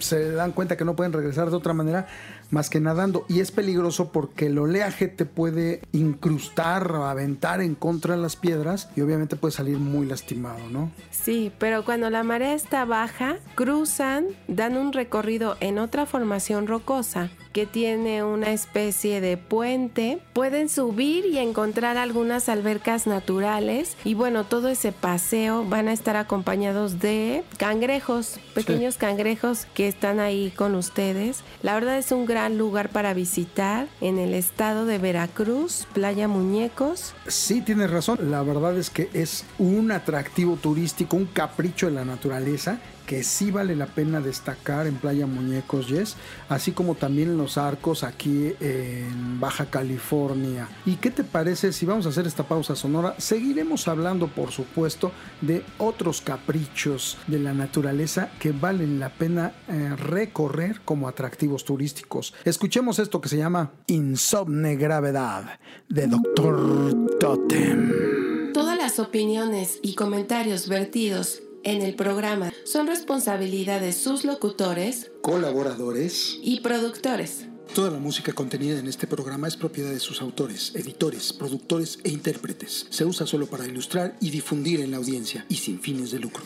se 0.00 0.32
dan 0.32 0.52
cuenta 0.52 0.76
que 0.76 0.84
no 0.84 0.94
pueden 0.94 1.12
regresar 1.12 1.50
de 1.50 1.56
otra 1.56 1.72
manera 1.72 2.06
más 2.50 2.70
que 2.70 2.80
nadando 2.80 3.24
y 3.28 3.40
es 3.40 3.50
peligroso 3.50 4.10
porque 4.12 4.46
el 4.46 4.58
oleaje 4.58 5.08
te 5.08 5.24
puede 5.24 5.82
incrustar 5.92 6.90
o 6.92 7.06
aventar 7.06 7.60
en 7.60 7.74
contra 7.74 8.16
de 8.16 8.22
las 8.22 8.36
piedras 8.36 8.88
y 8.96 9.00
obviamente 9.00 9.36
puede 9.36 9.52
salir 9.52 9.78
muy 9.78 10.06
lastimado, 10.06 10.58
¿no? 10.70 10.90
Sí, 11.10 11.52
pero 11.58 11.84
cuando 11.84 12.10
la 12.10 12.22
marea 12.22 12.54
está 12.54 12.84
baja, 12.84 13.36
cruzan, 13.54 14.26
dan 14.46 14.76
un 14.76 14.92
recorrido 14.92 15.56
en 15.60 15.78
otra 15.78 16.06
formación 16.06 16.66
rocosa 16.66 17.30
que 17.52 17.66
tiene 17.66 18.22
una 18.22 18.52
especie 18.52 19.20
de 19.20 19.36
puente. 19.36 20.20
Pueden 20.32 20.68
subir 20.68 21.26
y 21.26 21.38
encontrar 21.38 21.96
algunas 21.96 22.48
albercas 22.48 23.06
naturales 23.06 23.96
y 24.04 24.14
bueno, 24.14 24.44
todo 24.44 24.68
ese 24.68 24.92
paseo 24.92 25.64
van 25.64 25.88
a 25.88 25.92
estar 25.92 26.16
acompañados 26.16 27.00
de 27.00 27.42
cangrejos, 27.56 28.38
pequeños 28.54 28.96
cangrejos 28.96 29.66
que 29.74 29.88
están 29.88 30.20
ahí 30.20 30.52
con 30.54 30.74
ustedes. 30.74 31.42
La 31.62 31.74
verdad 31.74 31.98
es 31.98 32.12
un 32.12 32.26
gran 32.26 32.37
lugar 32.46 32.90
para 32.90 33.14
visitar 33.14 33.88
en 34.00 34.18
el 34.18 34.32
estado 34.32 34.86
de 34.86 34.98
Veracruz, 34.98 35.86
Playa 35.92 36.28
Muñecos. 36.28 37.14
Sí, 37.26 37.60
tienes 37.60 37.90
razón. 37.90 38.30
La 38.30 38.42
verdad 38.42 38.76
es 38.78 38.90
que 38.90 39.10
es 39.12 39.44
un 39.58 39.90
atractivo 39.90 40.56
turístico, 40.56 41.16
un 41.16 41.26
capricho 41.26 41.86
de 41.86 41.92
la 41.92 42.04
naturaleza 42.04 42.78
que 43.08 43.24
sí 43.24 43.50
vale 43.50 43.74
la 43.74 43.86
pena 43.86 44.20
destacar 44.20 44.86
en 44.86 44.96
Playa 44.96 45.26
Muñecos 45.26 45.88
Yes, 45.88 46.14
así 46.50 46.72
como 46.72 46.94
también 46.94 47.30
en 47.30 47.38
los 47.38 47.56
arcos 47.56 48.04
aquí 48.04 48.52
en 48.60 49.40
Baja 49.40 49.64
California. 49.64 50.68
¿Y 50.84 50.96
qué 50.96 51.10
te 51.10 51.24
parece 51.24 51.72
si 51.72 51.86
vamos 51.86 52.04
a 52.04 52.10
hacer 52.10 52.26
esta 52.26 52.42
pausa 52.42 52.76
sonora? 52.76 53.14
Seguiremos 53.16 53.88
hablando, 53.88 54.28
por 54.28 54.52
supuesto, 54.52 55.10
de 55.40 55.64
otros 55.78 56.20
caprichos 56.20 57.16
de 57.26 57.38
la 57.38 57.54
naturaleza 57.54 58.28
que 58.38 58.52
valen 58.52 59.00
la 59.00 59.08
pena 59.08 59.54
eh, 59.68 59.96
recorrer 59.96 60.82
como 60.84 61.08
atractivos 61.08 61.64
turísticos. 61.64 62.34
Escuchemos 62.44 62.98
esto 62.98 63.22
que 63.22 63.30
se 63.30 63.38
llama 63.38 63.72
Insomne 63.86 64.76
Gravedad 64.76 65.58
de 65.88 66.08
Doctor 66.08 67.08
Totem. 67.18 68.52
Todas 68.52 68.76
las 68.76 68.98
opiniones 68.98 69.78
y 69.82 69.94
comentarios 69.94 70.68
vertidos 70.68 71.40
en 71.68 71.82
el 71.82 71.94
programa 71.94 72.50
son 72.64 72.86
responsabilidad 72.86 73.80
de 73.80 73.92
sus 73.92 74.24
locutores 74.24 75.10
Colaboradores. 75.20 76.38
y 76.42 76.60
productores. 76.60 77.46
Toda 77.74 77.90
la 77.90 77.98
música 77.98 78.32
contenida 78.32 78.78
en 78.78 78.86
este 78.86 79.06
programa 79.06 79.46
es 79.46 79.56
propiedad 79.56 79.90
de 79.90 80.00
sus 80.00 80.22
autores, 80.22 80.72
editores, 80.74 81.34
productores 81.34 81.98
e 82.02 82.08
intérpretes. 82.08 82.86
Se 82.88 83.04
usa 83.04 83.26
solo 83.26 83.46
para 83.46 83.66
ilustrar 83.66 84.16
y 84.20 84.30
difundir 84.30 84.80
en 84.80 84.92
la 84.92 84.96
audiencia 84.96 85.44
y 85.50 85.56
sin 85.56 85.78
fines 85.78 86.10
de 86.10 86.18
lucro. 86.20 86.42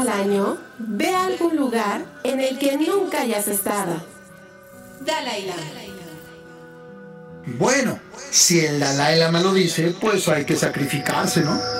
al 0.00 0.08
año, 0.08 0.58
ve 0.78 1.14
a 1.14 1.26
algún 1.26 1.56
lugar 1.56 2.04
en 2.24 2.40
el 2.40 2.58
que 2.58 2.76
nunca 2.76 3.22
hayas 3.22 3.48
estado. 3.48 4.02
Dalai 5.00 5.46
Lama. 5.46 5.62
Bueno, 7.58 7.98
si 8.30 8.60
el 8.64 8.78
Dalai 8.78 9.18
Lama 9.18 9.40
lo 9.40 9.52
dice, 9.52 9.94
pues 10.00 10.28
hay 10.28 10.44
que 10.44 10.56
sacrificarse, 10.56 11.40
¿no? 11.40 11.79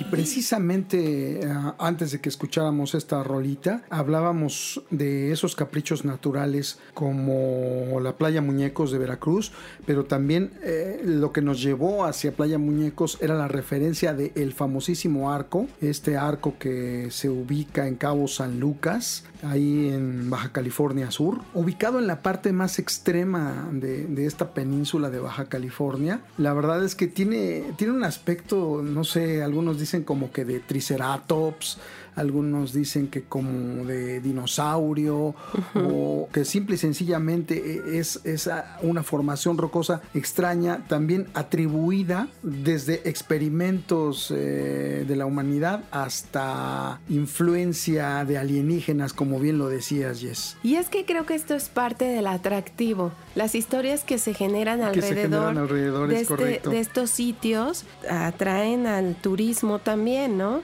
Y 0.00 0.04
precisamente 0.04 1.40
eh, 1.40 1.54
antes 1.78 2.12
de 2.12 2.20
que 2.20 2.30
escucháramos 2.30 2.94
esta 2.94 3.22
rolita, 3.22 3.82
hablábamos 3.90 4.82
de 4.90 5.30
esos 5.30 5.54
caprichos 5.54 6.06
naturales 6.06 6.78
como 6.94 8.00
la 8.00 8.16
Playa 8.16 8.40
Muñecos 8.40 8.92
de 8.92 8.98
Veracruz, 8.98 9.52
pero 9.84 10.06
también 10.06 10.52
eh, 10.62 11.02
lo 11.04 11.32
que 11.32 11.42
nos 11.42 11.60
llevó 11.60 12.06
hacia 12.06 12.32
Playa 12.32 12.58
Muñecos 12.58 13.18
era 13.20 13.34
la 13.34 13.46
referencia 13.46 14.14
del 14.14 14.32
el 14.36 14.54
famosísimo 14.54 15.32
arco, 15.32 15.66
este 15.82 16.16
arco 16.16 16.54
que 16.58 17.08
se 17.10 17.28
ubica 17.28 17.86
en 17.86 17.96
Cabo 17.96 18.26
San 18.26 18.58
Lucas, 18.58 19.24
ahí 19.42 19.88
en 19.88 20.30
Baja 20.30 20.50
California 20.50 21.10
Sur, 21.10 21.40
ubicado 21.52 21.98
en 21.98 22.06
la 22.06 22.22
parte 22.22 22.52
más 22.52 22.78
extrema 22.78 23.68
de, 23.70 24.06
de 24.06 24.24
esta 24.24 24.54
península 24.54 25.10
de 25.10 25.18
Baja 25.18 25.46
California. 25.46 26.22
La 26.38 26.54
verdad 26.54 26.82
es 26.84 26.94
que 26.94 27.06
tiene, 27.06 27.74
tiene 27.76 27.92
un 27.92 28.04
aspecto, 28.04 28.80
no 28.82 29.04
sé, 29.04 29.42
algunos 29.42 29.78
dicen 29.78 29.89
como 30.04 30.32
que 30.32 30.44
de 30.44 30.60
triceratops, 30.60 31.78
algunos 32.20 32.72
dicen 32.72 33.08
que 33.08 33.22
como 33.22 33.84
de 33.84 34.20
dinosaurio 34.20 35.34
o 35.74 36.28
que 36.32 36.44
simple 36.44 36.76
y 36.76 36.78
sencillamente 36.78 37.98
es, 37.98 38.20
es 38.24 38.48
una 38.82 39.02
formación 39.02 39.58
rocosa 39.58 40.02
extraña, 40.14 40.86
también 40.88 41.26
atribuida 41.34 42.28
desde 42.42 43.08
experimentos 43.08 44.32
eh, 44.34 45.04
de 45.08 45.16
la 45.16 45.26
humanidad 45.26 45.84
hasta 45.90 47.00
influencia 47.08 48.24
de 48.24 48.38
alienígenas, 48.38 49.12
como 49.12 49.38
bien 49.38 49.58
lo 49.58 49.68
decías, 49.68 50.20
Jess. 50.20 50.56
Y 50.62 50.76
es 50.76 50.88
que 50.88 51.04
creo 51.04 51.26
que 51.26 51.34
esto 51.34 51.54
es 51.54 51.68
parte 51.68 52.04
del 52.04 52.26
atractivo. 52.26 53.12
Las 53.34 53.54
historias 53.54 54.04
que 54.04 54.18
se 54.18 54.34
generan 54.34 54.80
se 54.80 54.84
alrededor, 54.84 55.16
generan 55.16 55.58
alrededor, 55.58 56.08
de, 56.08 56.20
es 56.20 56.30
este- 56.30 56.68
de 56.68 56.80
estos 56.80 57.10
sitios 57.10 57.84
atraen 58.08 58.86
al 58.86 59.14
turismo 59.16 59.78
también, 59.78 60.36
¿no? 60.36 60.60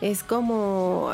Es 0.00 0.22
como 0.24 1.12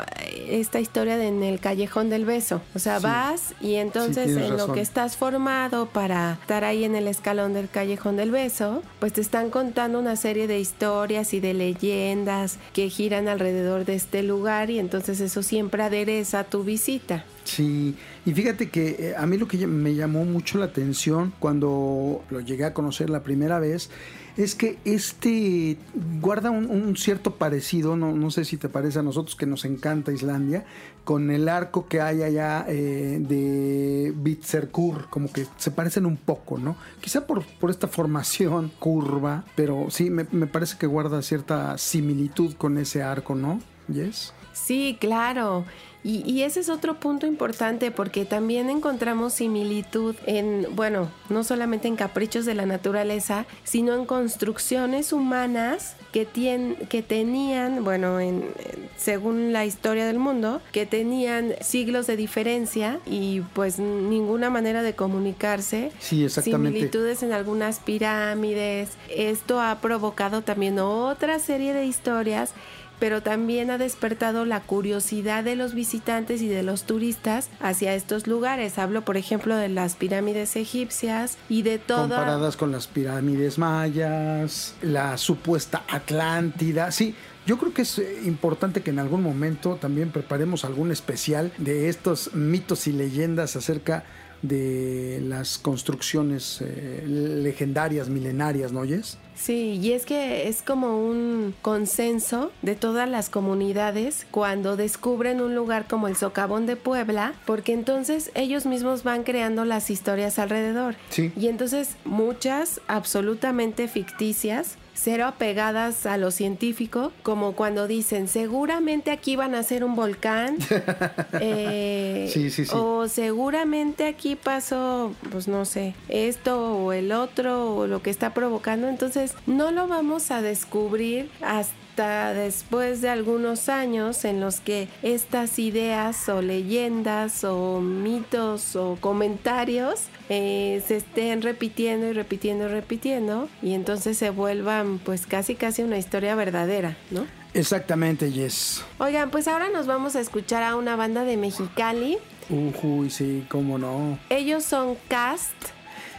esta 0.49 0.79
historia 0.79 1.17
de 1.17 1.27
en 1.27 1.43
el 1.43 1.59
callejón 1.59 2.09
del 2.09 2.23
beso. 2.25 2.61
O 2.73 2.79
sea, 2.79 2.99
Sí. 2.99 3.03
vas 3.03 3.53
y 3.59 3.75
entonces 3.75 4.35
en 4.37 4.55
lo 4.57 4.71
que 4.71 4.79
estás 4.81 5.17
formado 5.17 5.87
para 5.87 6.37
estar 6.41 6.63
ahí 6.63 6.83
en 6.85 6.95
el 6.95 7.07
escalón 7.07 7.53
del 7.53 7.69
callejón 7.69 8.15
del 8.15 8.31
beso, 8.31 8.81
pues 8.99 9.13
te 9.13 9.21
están 9.21 9.49
contando 9.49 9.99
una 9.99 10.15
serie 10.15 10.47
de 10.47 10.59
historias 10.59 11.33
y 11.33 11.39
de 11.39 11.53
leyendas 11.53 12.59
que 12.73 12.89
giran 12.89 13.27
alrededor 13.27 13.85
de 13.85 13.95
este 13.95 14.23
lugar 14.23 14.69
y 14.69 14.79
entonces 14.79 15.19
eso 15.19 15.43
siempre 15.43 15.83
adereza 15.83 16.43
tu 16.45 16.63
visita. 16.63 17.25
Sí, 17.43 17.95
y 18.25 18.33
fíjate 18.33 18.69
que 18.69 18.87
eh, 18.99 19.13
a 19.17 19.25
mí 19.25 19.37
lo 19.37 19.47
que 19.47 19.65
me 19.67 19.95
llamó 19.95 20.25
mucho 20.25 20.57
la 20.57 20.65
atención 20.65 21.33
cuando 21.39 22.21
lo 22.29 22.41
llegué 22.41 22.65
a 22.65 22.73
conocer 22.73 23.09
la 23.09 23.23
primera 23.23 23.59
vez 23.59 23.89
es 24.37 24.53
que 24.53 24.77
este 24.85 25.77
guarda 26.21 26.51
un, 26.51 26.95
cierto 26.95 27.35
parecido, 27.35 27.97
no, 27.97 28.13
no 28.13 28.29
sé 28.29 28.45
si 28.45 28.57
te 28.57 28.69
parece 28.69 28.99
a 28.99 29.03
nosotros 29.03 29.35
que 29.35 29.47
nos 29.47 29.65
encanta 29.65 30.11
Islandia, 30.11 30.65
con 31.03 31.31
el 31.31 31.49
arco 31.49 31.87
que 31.87 32.01
hay 32.01 32.21
allá 32.21 32.65
eh, 32.67 33.17
de 33.19 34.13
Bitserkur, 34.15 35.09
como 35.09 35.31
que 35.31 35.47
se 35.57 35.71
parecen 35.71 36.05
un 36.05 36.17
poco, 36.17 36.57
¿no? 36.57 36.75
Quizá 37.01 37.25
por, 37.25 37.45
por 37.45 37.71
esta 37.71 37.87
formación 37.87 38.71
curva, 38.77 39.43
pero 39.55 39.87
sí, 39.89 40.09
me, 40.09 40.27
me 40.31 40.47
parece 40.47 40.77
que 40.77 40.85
guarda 40.85 41.21
cierta 41.21 41.77
similitud 41.77 42.53
con 42.53 42.77
ese 42.77 43.01
arco, 43.01 43.33
¿no? 43.33 43.59
Yes. 43.87 44.33
Sí, 44.53 44.97
claro. 44.99 45.65
Y, 46.07 46.23
y 46.25 46.43
ese 46.43 46.61
es 46.61 46.69
otro 46.69 46.93
punto 47.01 47.27
importante 47.27 47.91
porque 47.91 48.23
también 48.23 48.69
encontramos 48.69 49.33
similitud 49.33 50.15
en, 50.25 50.65
bueno, 50.73 51.11
no 51.27 51.43
solamente 51.43 51.89
en 51.89 51.97
caprichos 51.97 52.45
de 52.45 52.53
la 52.55 52.65
naturaleza, 52.65 53.45
sino 53.65 53.93
en 53.93 54.05
construcciones 54.05 55.11
humanas 55.11 55.97
que, 56.13 56.25
tien- 56.25 56.77
que 56.87 57.01
tenían, 57.03 57.83
bueno, 57.83 58.21
en, 58.21 58.35
en- 58.37 58.87
según 58.95 59.51
la 59.51 59.65
historia 59.65 60.05
del 60.07 60.17
mundo, 60.17 60.61
que 60.71 60.85
tenían 60.85 61.55
siglos 61.59 62.07
de 62.07 62.15
diferencia 62.15 62.99
y 63.05 63.41
pues 63.53 63.77
ninguna 63.77 64.49
manera 64.49 64.83
de 64.83 64.93
comunicarse. 64.95 65.91
Sí, 65.99 66.23
exactamente. 66.23 66.77
Similitudes 66.77 67.21
en 67.21 67.33
algunas 67.33 67.79
pirámides. 67.79 68.91
Esto 69.13 69.59
ha 69.59 69.79
provocado 69.81 70.41
también 70.41 70.79
otra 70.79 71.37
serie 71.39 71.73
de 71.73 71.85
historias 71.85 72.53
pero 72.99 73.21
también 73.21 73.71
ha 73.71 73.77
despertado 73.77 74.45
la 74.45 74.61
curiosidad 74.61 75.43
de 75.43 75.55
los 75.55 75.73
visitantes 75.73 76.41
y 76.41 76.47
de 76.47 76.63
los 76.63 76.83
turistas 76.83 77.49
hacia 77.59 77.95
estos 77.95 78.27
lugares. 78.27 78.79
Hablo, 78.79 79.03
por 79.03 79.17
ejemplo, 79.17 79.55
de 79.55 79.69
las 79.69 79.95
pirámides 79.95 80.55
egipcias 80.55 81.37
y 81.49 81.61
de 81.61 81.79
toda... 81.79 82.17
comparadas 82.17 82.57
con 82.57 82.71
las 82.71 82.87
pirámides 82.87 83.57
mayas, 83.57 84.75
la 84.81 85.17
supuesta 85.17 85.83
Atlántida. 85.87 86.91
Sí, 86.91 87.15
yo 87.45 87.57
creo 87.57 87.73
que 87.73 87.83
es 87.83 87.97
eh, 87.99 88.21
importante 88.25 88.81
que 88.81 88.89
en 88.89 88.99
algún 88.99 89.23
momento 89.23 89.75
también 89.75 90.11
preparemos 90.11 90.65
algún 90.65 90.91
especial 90.91 91.51
de 91.57 91.87
estos 91.87 92.33
mitos 92.33 92.87
y 92.87 92.91
leyendas 92.91 93.55
acerca 93.55 93.99
de 93.99 94.16
las 94.41 95.57
construcciones 95.57 96.61
eh, 96.61 97.03
legendarias, 97.05 98.09
milenarias, 98.09 98.71
¿no 98.71 98.81
oyes? 98.81 99.17
Sí, 99.35 99.79
y 99.81 99.91
es 99.91 100.05
que 100.05 100.47
es 100.47 100.63
como 100.63 100.97
un 101.07 101.53
consenso 101.61 102.51
de 102.63 102.75
todas 102.75 103.07
las 103.07 103.29
comunidades 103.29 104.25
cuando 104.31 104.75
descubren 104.75 105.41
un 105.41 105.53
lugar 105.53 105.87
como 105.87 106.07
el 106.07 106.15
Socavón 106.15 106.65
de 106.65 106.75
Puebla, 106.75 107.33
porque 107.45 107.73
entonces 107.73 108.31
ellos 108.33 108.65
mismos 108.65 109.03
van 109.03 109.23
creando 109.23 109.63
las 109.63 109.91
historias 109.91 110.39
alrededor. 110.39 110.95
Sí. 111.09 111.31
Y 111.35 111.47
entonces 111.47 111.97
muchas 112.03 112.81
absolutamente 112.87 113.87
ficticias, 113.87 114.77
cero 114.99 115.25
apegadas 115.27 116.05
a 116.05 116.17
lo 116.17 116.31
científico, 116.31 117.11
como 117.23 117.53
cuando 117.53 117.87
dicen, 117.87 118.27
seguramente 118.27 119.11
aquí 119.11 119.35
van 119.35 119.53
a 119.55 119.59
hacer 119.59 119.83
un 119.83 119.95
volcán, 119.95 120.57
eh, 121.39 122.29
Sí, 122.33 122.49
sí, 122.49 122.65
sí. 122.65 122.71
o 122.73 123.07
seguramente 123.07 124.07
aquí 124.07 124.35
pasó, 124.35 125.13
pues 125.31 125.47
no 125.47 125.65
sé, 125.65 125.93
esto 126.09 126.77
o 126.77 126.93
el 126.93 127.11
otro, 127.11 127.75
o 127.75 127.87
lo 127.87 128.01
que 128.01 128.09
está 128.09 128.33
provocando, 128.33 128.87
entonces 128.87 129.33
no 129.45 129.71
lo 129.71 129.87
vamos 129.87 130.31
a 130.31 130.41
descubrir 130.41 131.29
hasta 131.41 131.73
después 132.03 133.01
de 133.01 133.09
algunos 133.09 133.69
años 133.69 134.23
en 134.25 134.39
los 134.39 134.59
que 134.59 134.87
estas 135.01 135.59
ideas 135.59 136.29
o 136.29 136.41
leyendas 136.41 137.43
o 137.43 137.79
mitos 137.81 138.75
o 138.75 138.97
comentarios 138.99 140.03
eh, 140.29 140.83
se 140.85 140.97
estén 140.97 141.41
repitiendo 141.41 142.07
y 142.07 142.13
repitiendo 142.13 142.65
y 142.65 142.67
repitiendo 142.67 143.49
y 143.61 143.73
entonces 143.73 144.17
se 144.17 144.29
vuelvan 144.29 144.99
pues 144.99 145.25
casi 145.25 145.55
casi 145.55 145.83
una 145.83 145.97
historia 145.97 146.35
verdadera, 146.35 146.97
¿no? 147.11 147.25
Exactamente, 147.53 148.31
yes. 148.31 148.83
Oigan, 148.99 149.31
pues 149.31 149.47
ahora 149.47 149.69
nos 149.69 149.87
vamos 149.87 150.15
a 150.15 150.19
escuchar 150.19 150.63
a 150.63 150.75
una 150.75 150.95
banda 150.95 151.23
de 151.23 151.37
Mexicali. 151.37 152.17
Uy, 152.49 153.09
sí, 153.09 153.45
cómo 153.49 153.77
no. 153.77 154.19
Ellos 154.29 154.63
son 154.63 154.95
Cast 155.07 155.53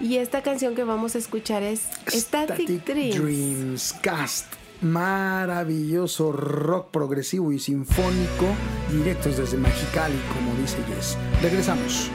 y 0.01 0.17
esta 0.17 0.43
canción 0.43 0.75
que 0.75 0.85
vamos 0.85 1.15
a 1.15 1.19
escuchar 1.19 1.63
es 1.63 1.89
Static, 2.09 2.85
Dreams. 2.85 3.17
Dreams 3.17 3.93
Cast. 4.03 4.47
Maravilloso 4.81 6.31
rock 6.31 6.91
progresivo 6.91 7.53
y 7.53 7.59
sinfónico, 7.59 8.47
directos 8.93 9.37
desde 9.37 9.57
Mexicali, 9.57 10.19
como 10.33 10.55
dice 10.61 10.79
Yes. 10.89 11.19
Regresamos. 11.43 12.11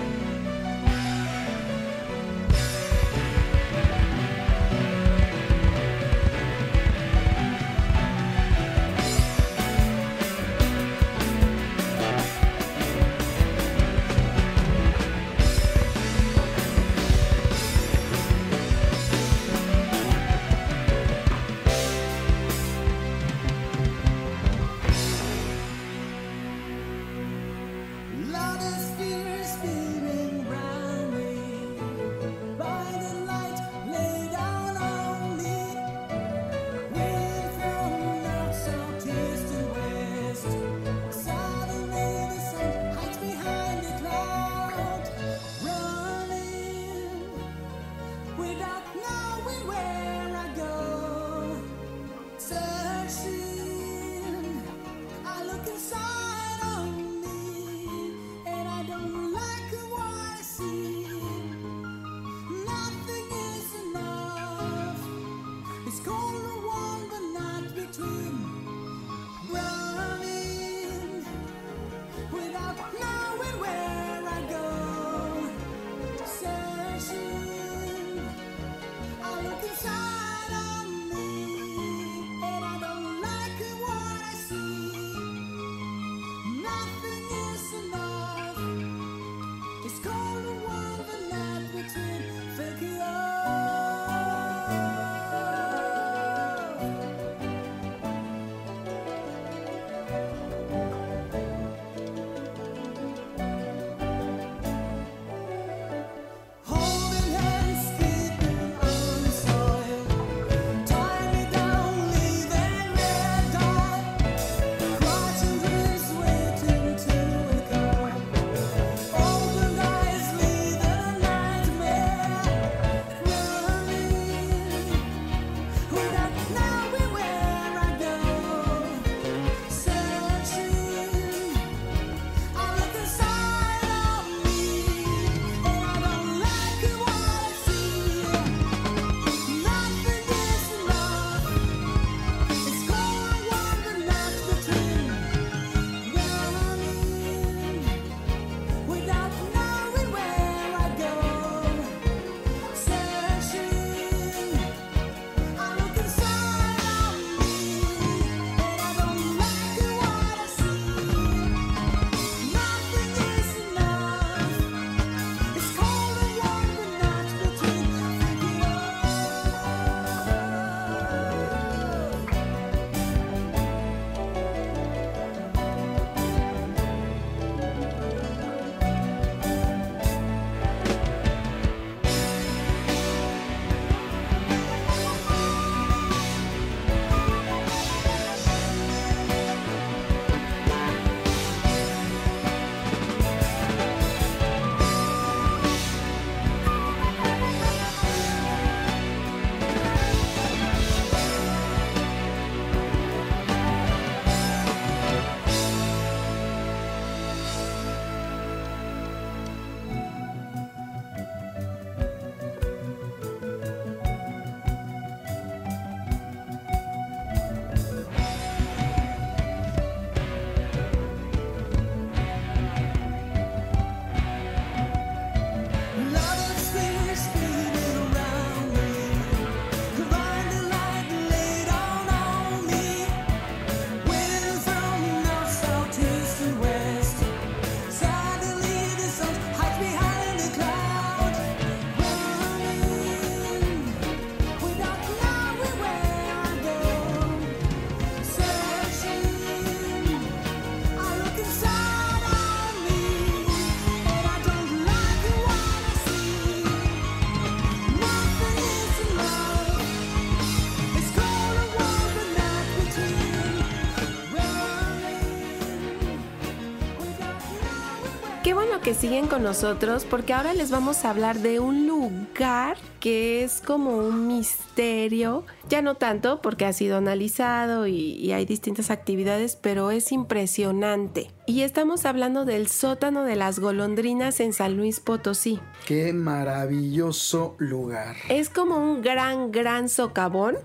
Que 268.93 268.99
siguen 268.99 269.25
con 269.27 269.41
nosotros 269.41 270.05
porque 270.07 270.33
ahora 270.33 270.53
les 270.53 270.69
vamos 270.69 271.03
a 271.03 271.09
hablar 271.09 271.39
de 271.39 271.59
un 271.59 271.87
lugar 271.87 272.77
que 272.99 273.43
es 273.43 273.59
como 273.59 273.97
un 273.97 274.27
misterio. 274.27 275.45
Ya 275.67 275.81
no 275.81 275.95
tanto 275.95 276.41
porque 276.41 276.65
ha 276.65 276.73
sido 276.73 276.97
analizado 276.97 277.87
y, 277.87 277.95
y 277.95 278.33
hay 278.33 278.45
distintas 278.45 278.91
actividades, 278.91 279.55
pero 279.55 279.89
es 279.89 280.11
impresionante. 280.11 281.31
Y 281.47 281.61
estamos 281.63 282.05
hablando 282.05 282.45
del 282.45 282.67
sótano 282.67 283.23
de 283.23 283.35
las 283.35 283.59
golondrinas 283.59 284.39
en 284.39 284.53
San 284.53 284.77
Luis 284.77 284.99
Potosí. 284.99 285.59
Qué 285.87 286.13
maravilloso 286.13 287.55
lugar. 287.57 288.15
Es 288.29 288.49
como 288.49 288.77
un 288.77 289.01
gran, 289.01 289.51
gran 289.51 289.89
socavón. 289.89 290.55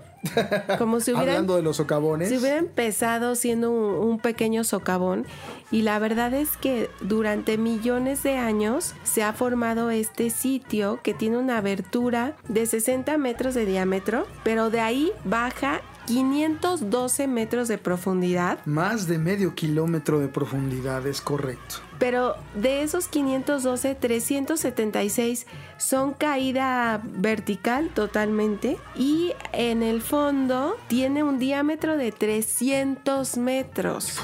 Como 0.77 0.99
si 0.99 1.11
hubieran 1.11 1.29
Hablando 1.29 1.55
de 1.55 1.61
los 1.61 1.77
socavones. 1.77 2.29
Si 2.29 2.37
hubiera 2.37 2.57
empezado 2.57 3.35
siendo 3.35 3.71
un, 3.71 4.09
un 4.09 4.19
pequeño 4.19 4.63
socavón 4.63 5.25
y 5.71 5.83
la 5.83 5.99
verdad 5.99 6.33
es 6.33 6.57
que 6.57 6.89
durante 7.01 7.57
millones 7.57 8.23
de 8.23 8.37
años 8.37 8.95
se 9.03 9.23
ha 9.23 9.33
formado 9.33 9.91
este 9.91 10.29
sitio 10.29 10.99
que 11.03 11.13
tiene 11.13 11.37
una 11.37 11.57
abertura 11.57 12.35
de 12.47 12.65
60 12.65 13.17
metros 13.17 13.53
de 13.53 13.65
diámetro, 13.65 14.25
pero 14.43 14.69
de 14.69 14.81
ahí 14.81 15.11
baja 15.25 15.81
512 16.09 17.27
metros 17.27 17.67
de 17.67 17.77
profundidad. 17.77 18.65
Más 18.65 19.07
de 19.07 19.19
medio 19.19 19.53
kilómetro 19.53 20.19
de 20.19 20.27
profundidad, 20.27 21.05
es 21.05 21.21
correcto. 21.21 21.88
Pero 21.99 22.35
de 22.55 22.81
esos 22.81 23.07
512, 23.07 23.93
376 23.95 25.45
son 25.77 26.13
caída 26.13 27.01
vertical 27.03 27.89
totalmente 27.89 28.77
y 28.95 29.33
en 29.51 29.83
el 29.83 30.01
fondo 30.01 30.77
tiene 30.87 31.23
un 31.23 31.39
diámetro 31.39 31.97
de 31.97 32.11
300 32.11 33.37
metros. 33.37 34.17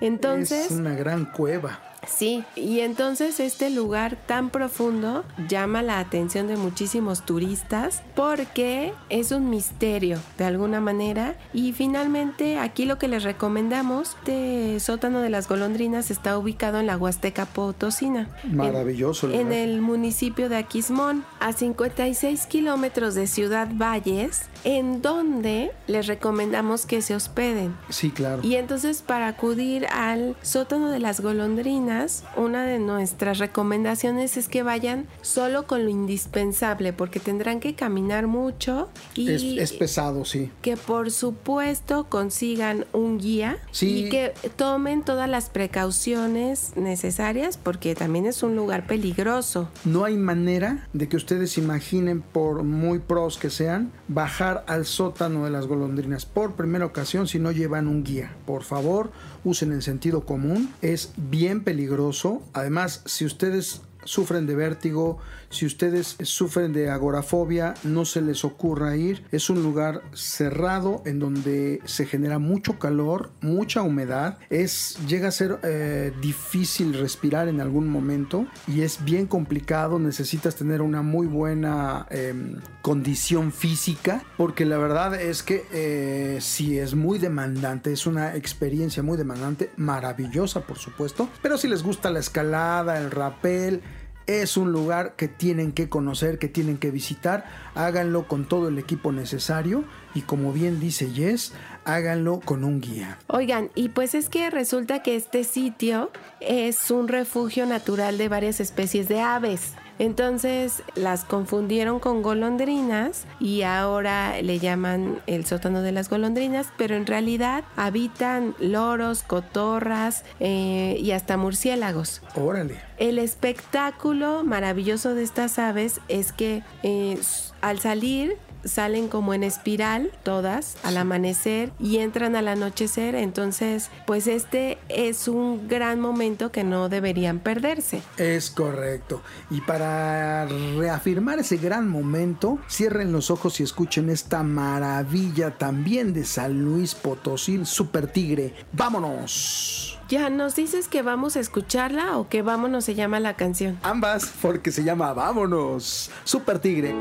Entonces, 0.00 0.66
es 0.66 0.72
una 0.72 0.94
gran 0.94 1.24
cueva. 1.24 1.89
Sí, 2.14 2.44
y 2.56 2.80
entonces 2.80 3.40
este 3.40 3.70
lugar 3.70 4.16
tan 4.26 4.50
profundo 4.50 5.24
llama 5.48 5.82
la 5.82 6.00
atención 6.00 6.48
de 6.48 6.56
muchísimos 6.56 7.24
turistas 7.24 8.02
porque 8.14 8.92
es 9.08 9.30
un 9.30 9.48
misterio 9.48 10.18
de 10.36 10.44
alguna 10.44 10.80
manera 10.80 11.36
y 11.54 11.72
finalmente 11.72 12.58
aquí 12.58 12.84
lo 12.84 12.98
que 12.98 13.08
les 13.08 13.22
recomendamos 13.22 14.16
de 14.24 14.78
sótano 14.80 15.20
de 15.20 15.30
las 15.30 15.48
golondrinas 15.48 16.10
está 16.10 16.36
ubicado 16.36 16.80
en 16.80 16.86
la 16.86 16.96
Huasteca 16.96 17.46
Potosina. 17.46 18.28
Maravilloso 18.44 19.28
En, 19.30 19.40
en 19.40 19.52
el 19.52 19.80
municipio 19.80 20.48
de 20.48 20.56
Aquismón, 20.56 21.24
a 21.38 21.52
56 21.52 22.46
kilómetros 22.46 23.14
de 23.14 23.26
Ciudad 23.26 23.68
Valles, 23.72 24.49
en 24.64 25.02
donde 25.02 25.70
les 25.86 26.06
recomendamos 26.06 26.86
que 26.86 27.02
se 27.02 27.14
hospeden. 27.14 27.74
Sí, 27.88 28.10
claro. 28.10 28.40
Y 28.42 28.56
entonces 28.56 29.02
para 29.02 29.28
acudir 29.28 29.86
al 29.86 30.36
sótano 30.42 30.90
de 30.90 30.98
las 30.98 31.20
golondrinas, 31.20 32.24
una 32.36 32.64
de 32.64 32.78
nuestras 32.78 33.38
recomendaciones 33.38 34.36
es 34.36 34.48
que 34.48 34.62
vayan 34.62 35.06
solo 35.22 35.66
con 35.66 35.84
lo 35.84 35.90
indispensable, 35.90 36.92
porque 36.92 37.20
tendrán 37.20 37.60
que 37.60 37.74
caminar 37.74 38.26
mucho 38.26 38.88
y 39.14 39.30
Es, 39.30 39.42
es 39.42 39.72
pesado, 39.72 40.24
sí. 40.24 40.50
que 40.62 40.76
por 40.76 41.10
supuesto 41.10 42.04
consigan 42.08 42.84
un 42.92 43.18
guía 43.18 43.58
Sí. 43.70 44.06
y 44.06 44.08
que 44.10 44.32
tomen 44.56 45.02
todas 45.02 45.28
las 45.28 45.48
precauciones 45.50 46.72
necesarias, 46.76 47.56
porque 47.56 47.94
también 47.94 48.26
es 48.26 48.42
un 48.42 48.56
lugar 48.56 48.86
peligroso. 48.86 49.68
No 49.84 50.04
hay 50.04 50.16
manera 50.16 50.88
de 50.92 51.08
que 51.08 51.16
ustedes 51.16 51.58
imaginen, 51.58 52.20
por 52.22 52.62
muy 52.62 52.98
pros 52.98 53.38
que 53.38 53.50
sean, 53.50 53.90
bajar 54.08 54.49
al 54.58 54.86
sótano 54.86 55.44
de 55.44 55.50
las 55.50 55.66
golondrinas 55.66 56.26
por 56.26 56.54
primera 56.54 56.86
ocasión 56.86 57.26
si 57.26 57.38
no 57.38 57.52
llevan 57.52 57.88
un 57.88 58.04
guía. 58.04 58.34
Por 58.46 58.62
favor, 58.62 59.10
usen 59.44 59.72
el 59.72 59.82
sentido 59.82 60.24
común. 60.24 60.72
Es 60.82 61.12
bien 61.16 61.62
peligroso. 61.62 62.42
Además, 62.52 63.02
si 63.06 63.24
ustedes 63.24 63.82
sufren 64.04 64.46
de 64.46 64.54
vértigo, 64.54 65.18
si 65.50 65.66
ustedes 65.66 66.16
sufren 66.22 66.72
de 66.72 66.90
agorafobia, 66.90 67.74
no 67.82 68.04
se 68.04 68.22
les 68.22 68.44
ocurra 68.44 68.96
ir. 68.96 69.24
Es 69.32 69.50
un 69.50 69.62
lugar 69.62 70.02
cerrado 70.12 71.02
en 71.04 71.18
donde 71.18 71.80
se 71.84 72.06
genera 72.06 72.38
mucho 72.38 72.78
calor, 72.78 73.30
mucha 73.40 73.82
humedad. 73.82 74.38
Es 74.48 74.96
llega 75.08 75.28
a 75.28 75.32
ser 75.32 75.58
eh, 75.64 76.12
difícil 76.22 76.94
respirar 76.94 77.48
en 77.48 77.60
algún 77.60 77.88
momento 77.88 78.46
y 78.68 78.82
es 78.82 79.04
bien 79.04 79.26
complicado. 79.26 79.98
Necesitas 79.98 80.54
tener 80.54 80.82
una 80.82 81.02
muy 81.02 81.26
buena 81.26 82.06
eh, 82.10 82.32
condición 82.80 83.52
física 83.52 84.22
porque 84.36 84.64
la 84.64 84.78
verdad 84.78 85.20
es 85.20 85.42
que 85.42 85.66
eh, 85.72 86.38
sí 86.40 86.78
es 86.78 86.94
muy 86.94 87.18
demandante. 87.18 87.92
Es 87.92 88.06
una 88.06 88.36
experiencia 88.36 89.02
muy 89.02 89.18
demandante, 89.18 89.70
maravillosa 89.76 90.60
por 90.60 90.78
supuesto. 90.78 91.28
Pero 91.42 91.58
si 91.58 91.66
les 91.66 91.82
gusta 91.82 92.08
la 92.08 92.20
escalada, 92.20 93.00
el 93.00 93.10
rappel, 93.10 93.82
es 94.26 94.56
un 94.56 94.72
lugar 94.72 95.16
que 95.16 95.28
tienen 95.28 95.72
que 95.72 95.88
conocer, 95.88 96.38
que 96.38 96.48
tienen 96.48 96.78
que 96.78 96.90
visitar. 96.90 97.46
Háganlo 97.74 98.28
con 98.28 98.46
todo 98.46 98.68
el 98.68 98.78
equipo 98.78 99.12
necesario 99.12 99.84
y 100.14 100.22
como 100.22 100.52
bien 100.52 100.80
dice 100.80 101.10
Jess, 101.10 101.52
háganlo 101.84 102.40
con 102.40 102.64
un 102.64 102.80
guía. 102.80 103.18
Oigan, 103.26 103.70
y 103.74 103.90
pues 103.90 104.14
es 104.14 104.28
que 104.28 104.50
resulta 104.50 105.02
que 105.02 105.16
este 105.16 105.44
sitio 105.44 106.10
es 106.40 106.90
un 106.90 107.08
refugio 107.08 107.66
natural 107.66 108.18
de 108.18 108.28
varias 108.28 108.60
especies 108.60 109.08
de 109.08 109.20
aves. 109.20 109.74
Entonces 110.00 110.82
las 110.94 111.26
confundieron 111.26 112.00
con 112.00 112.22
golondrinas 112.22 113.26
y 113.38 113.62
ahora 113.62 114.40
le 114.40 114.58
llaman 114.58 115.20
el 115.26 115.44
sótano 115.44 115.82
de 115.82 115.92
las 115.92 116.08
golondrinas, 116.08 116.68
pero 116.78 116.96
en 116.96 117.04
realidad 117.04 117.64
habitan 117.76 118.54
loros, 118.60 119.22
cotorras 119.22 120.24
eh, 120.40 120.96
y 120.98 121.10
hasta 121.10 121.36
murciélagos. 121.36 122.22
Órale. 122.34 122.80
El 122.96 123.18
espectáculo 123.18 124.42
maravilloso 124.42 125.14
de 125.14 125.22
estas 125.22 125.58
aves 125.58 126.00
es 126.08 126.32
que 126.32 126.62
eh, 126.82 127.18
al 127.60 127.80
salir 127.80 128.38
salen 128.64 129.08
como 129.08 129.34
en 129.34 129.42
espiral 129.42 130.10
todas 130.22 130.76
al 130.82 130.96
amanecer 130.96 131.72
y 131.78 131.98
entran 131.98 132.36
al 132.36 132.48
anochecer. 132.48 133.14
Entonces, 133.14 133.90
pues 134.06 134.26
este 134.26 134.78
es 134.88 135.28
un 135.28 135.68
gran 135.68 136.00
momento 136.00 136.52
que 136.52 136.64
no 136.64 136.88
deberían 136.88 137.38
perderse. 137.38 138.02
Es 138.16 138.50
correcto. 138.50 139.22
Y 139.50 139.60
para 139.60 140.46
reafirmar 140.46 141.38
ese 141.38 141.56
gran 141.56 141.88
momento, 141.88 142.58
cierren 142.68 143.12
los 143.12 143.30
ojos 143.30 143.60
y 143.60 143.62
escuchen 143.62 144.10
esta 144.10 144.42
maravilla 144.42 145.56
también 145.56 146.12
de 146.12 146.24
San 146.24 146.62
Luis 146.64 146.94
Potosí, 146.94 147.64
Super 147.64 148.06
Tigre. 148.06 148.54
¡Vámonos! 148.72 149.98
Ya, 150.08 150.28
¿nos 150.28 150.56
dices 150.56 150.88
que 150.88 151.02
vamos 151.02 151.36
a 151.36 151.40
escucharla 151.40 152.18
o 152.18 152.28
que 152.28 152.42
vámonos 152.42 152.84
se 152.84 152.96
llama 152.96 153.20
la 153.20 153.34
canción? 153.36 153.78
Ambas, 153.82 154.32
porque 154.42 154.72
se 154.72 154.82
llama 154.82 155.12
Vámonos, 155.12 156.10
Super 156.24 156.58
Tigre. 156.58 156.92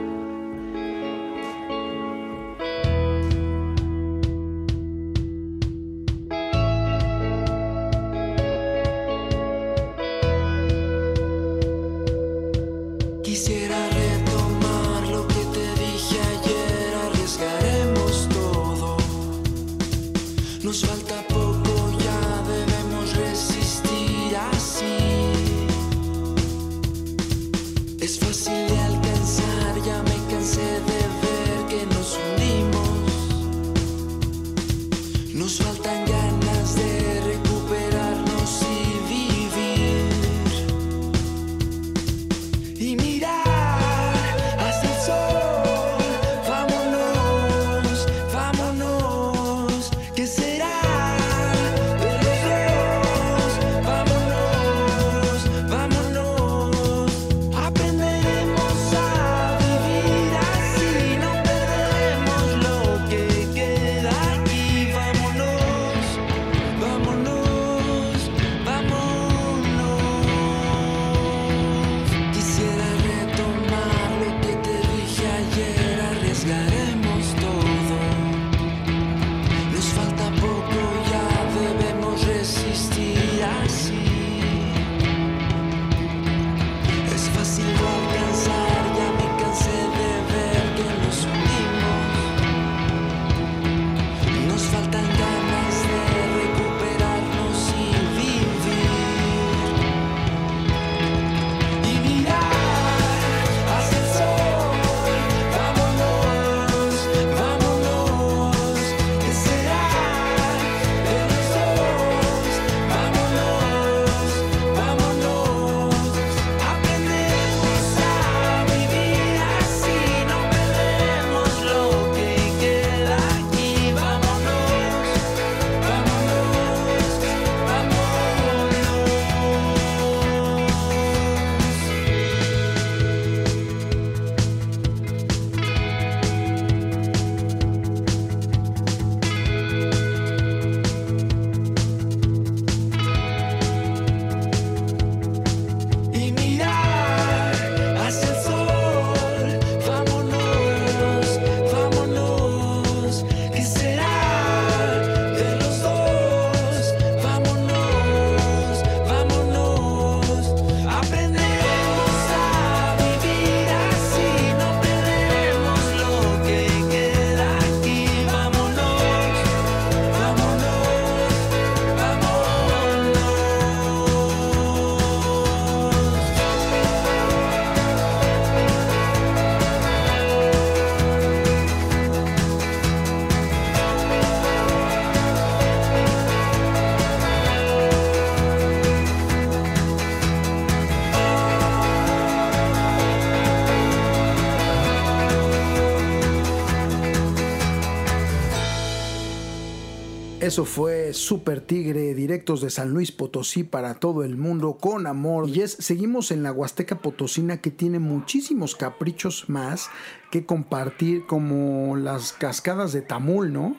Eso 200.50 200.66
fue 200.66 201.14
Super 201.14 201.62
Tigre, 201.62 202.16
directos 202.16 202.62
de 202.62 202.72
San 202.72 202.89
Luis 202.89 203.12
Potosí 203.12 203.64
para 203.64 204.00
todo 204.00 204.24
el 204.24 204.36
mundo, 204.36 204.80
con 204.82 205.06
amor. 205.06 205.47
Y 205.47 205.62
es, 205.62 205.74
seguimos 205.74 206.32
en 206.32 206.41
la 206.41 206.52
Huasteca 206.52 207.04
Potosina 207.04 207.62
que 207.62 207.70
tiene 207.70 208.00
muchísimos 208.00 208.76
caprichos 208.76 209.47
más 209.47 209.91
que 210.32 210.47
compartir, 210.47 211.28
como 211.28 211.95
las 211.97 212.34
cascadas 212.34 212.93
de 212.93 213.04
Tamul, 213.04 213.54
¿no? 213.54 213.76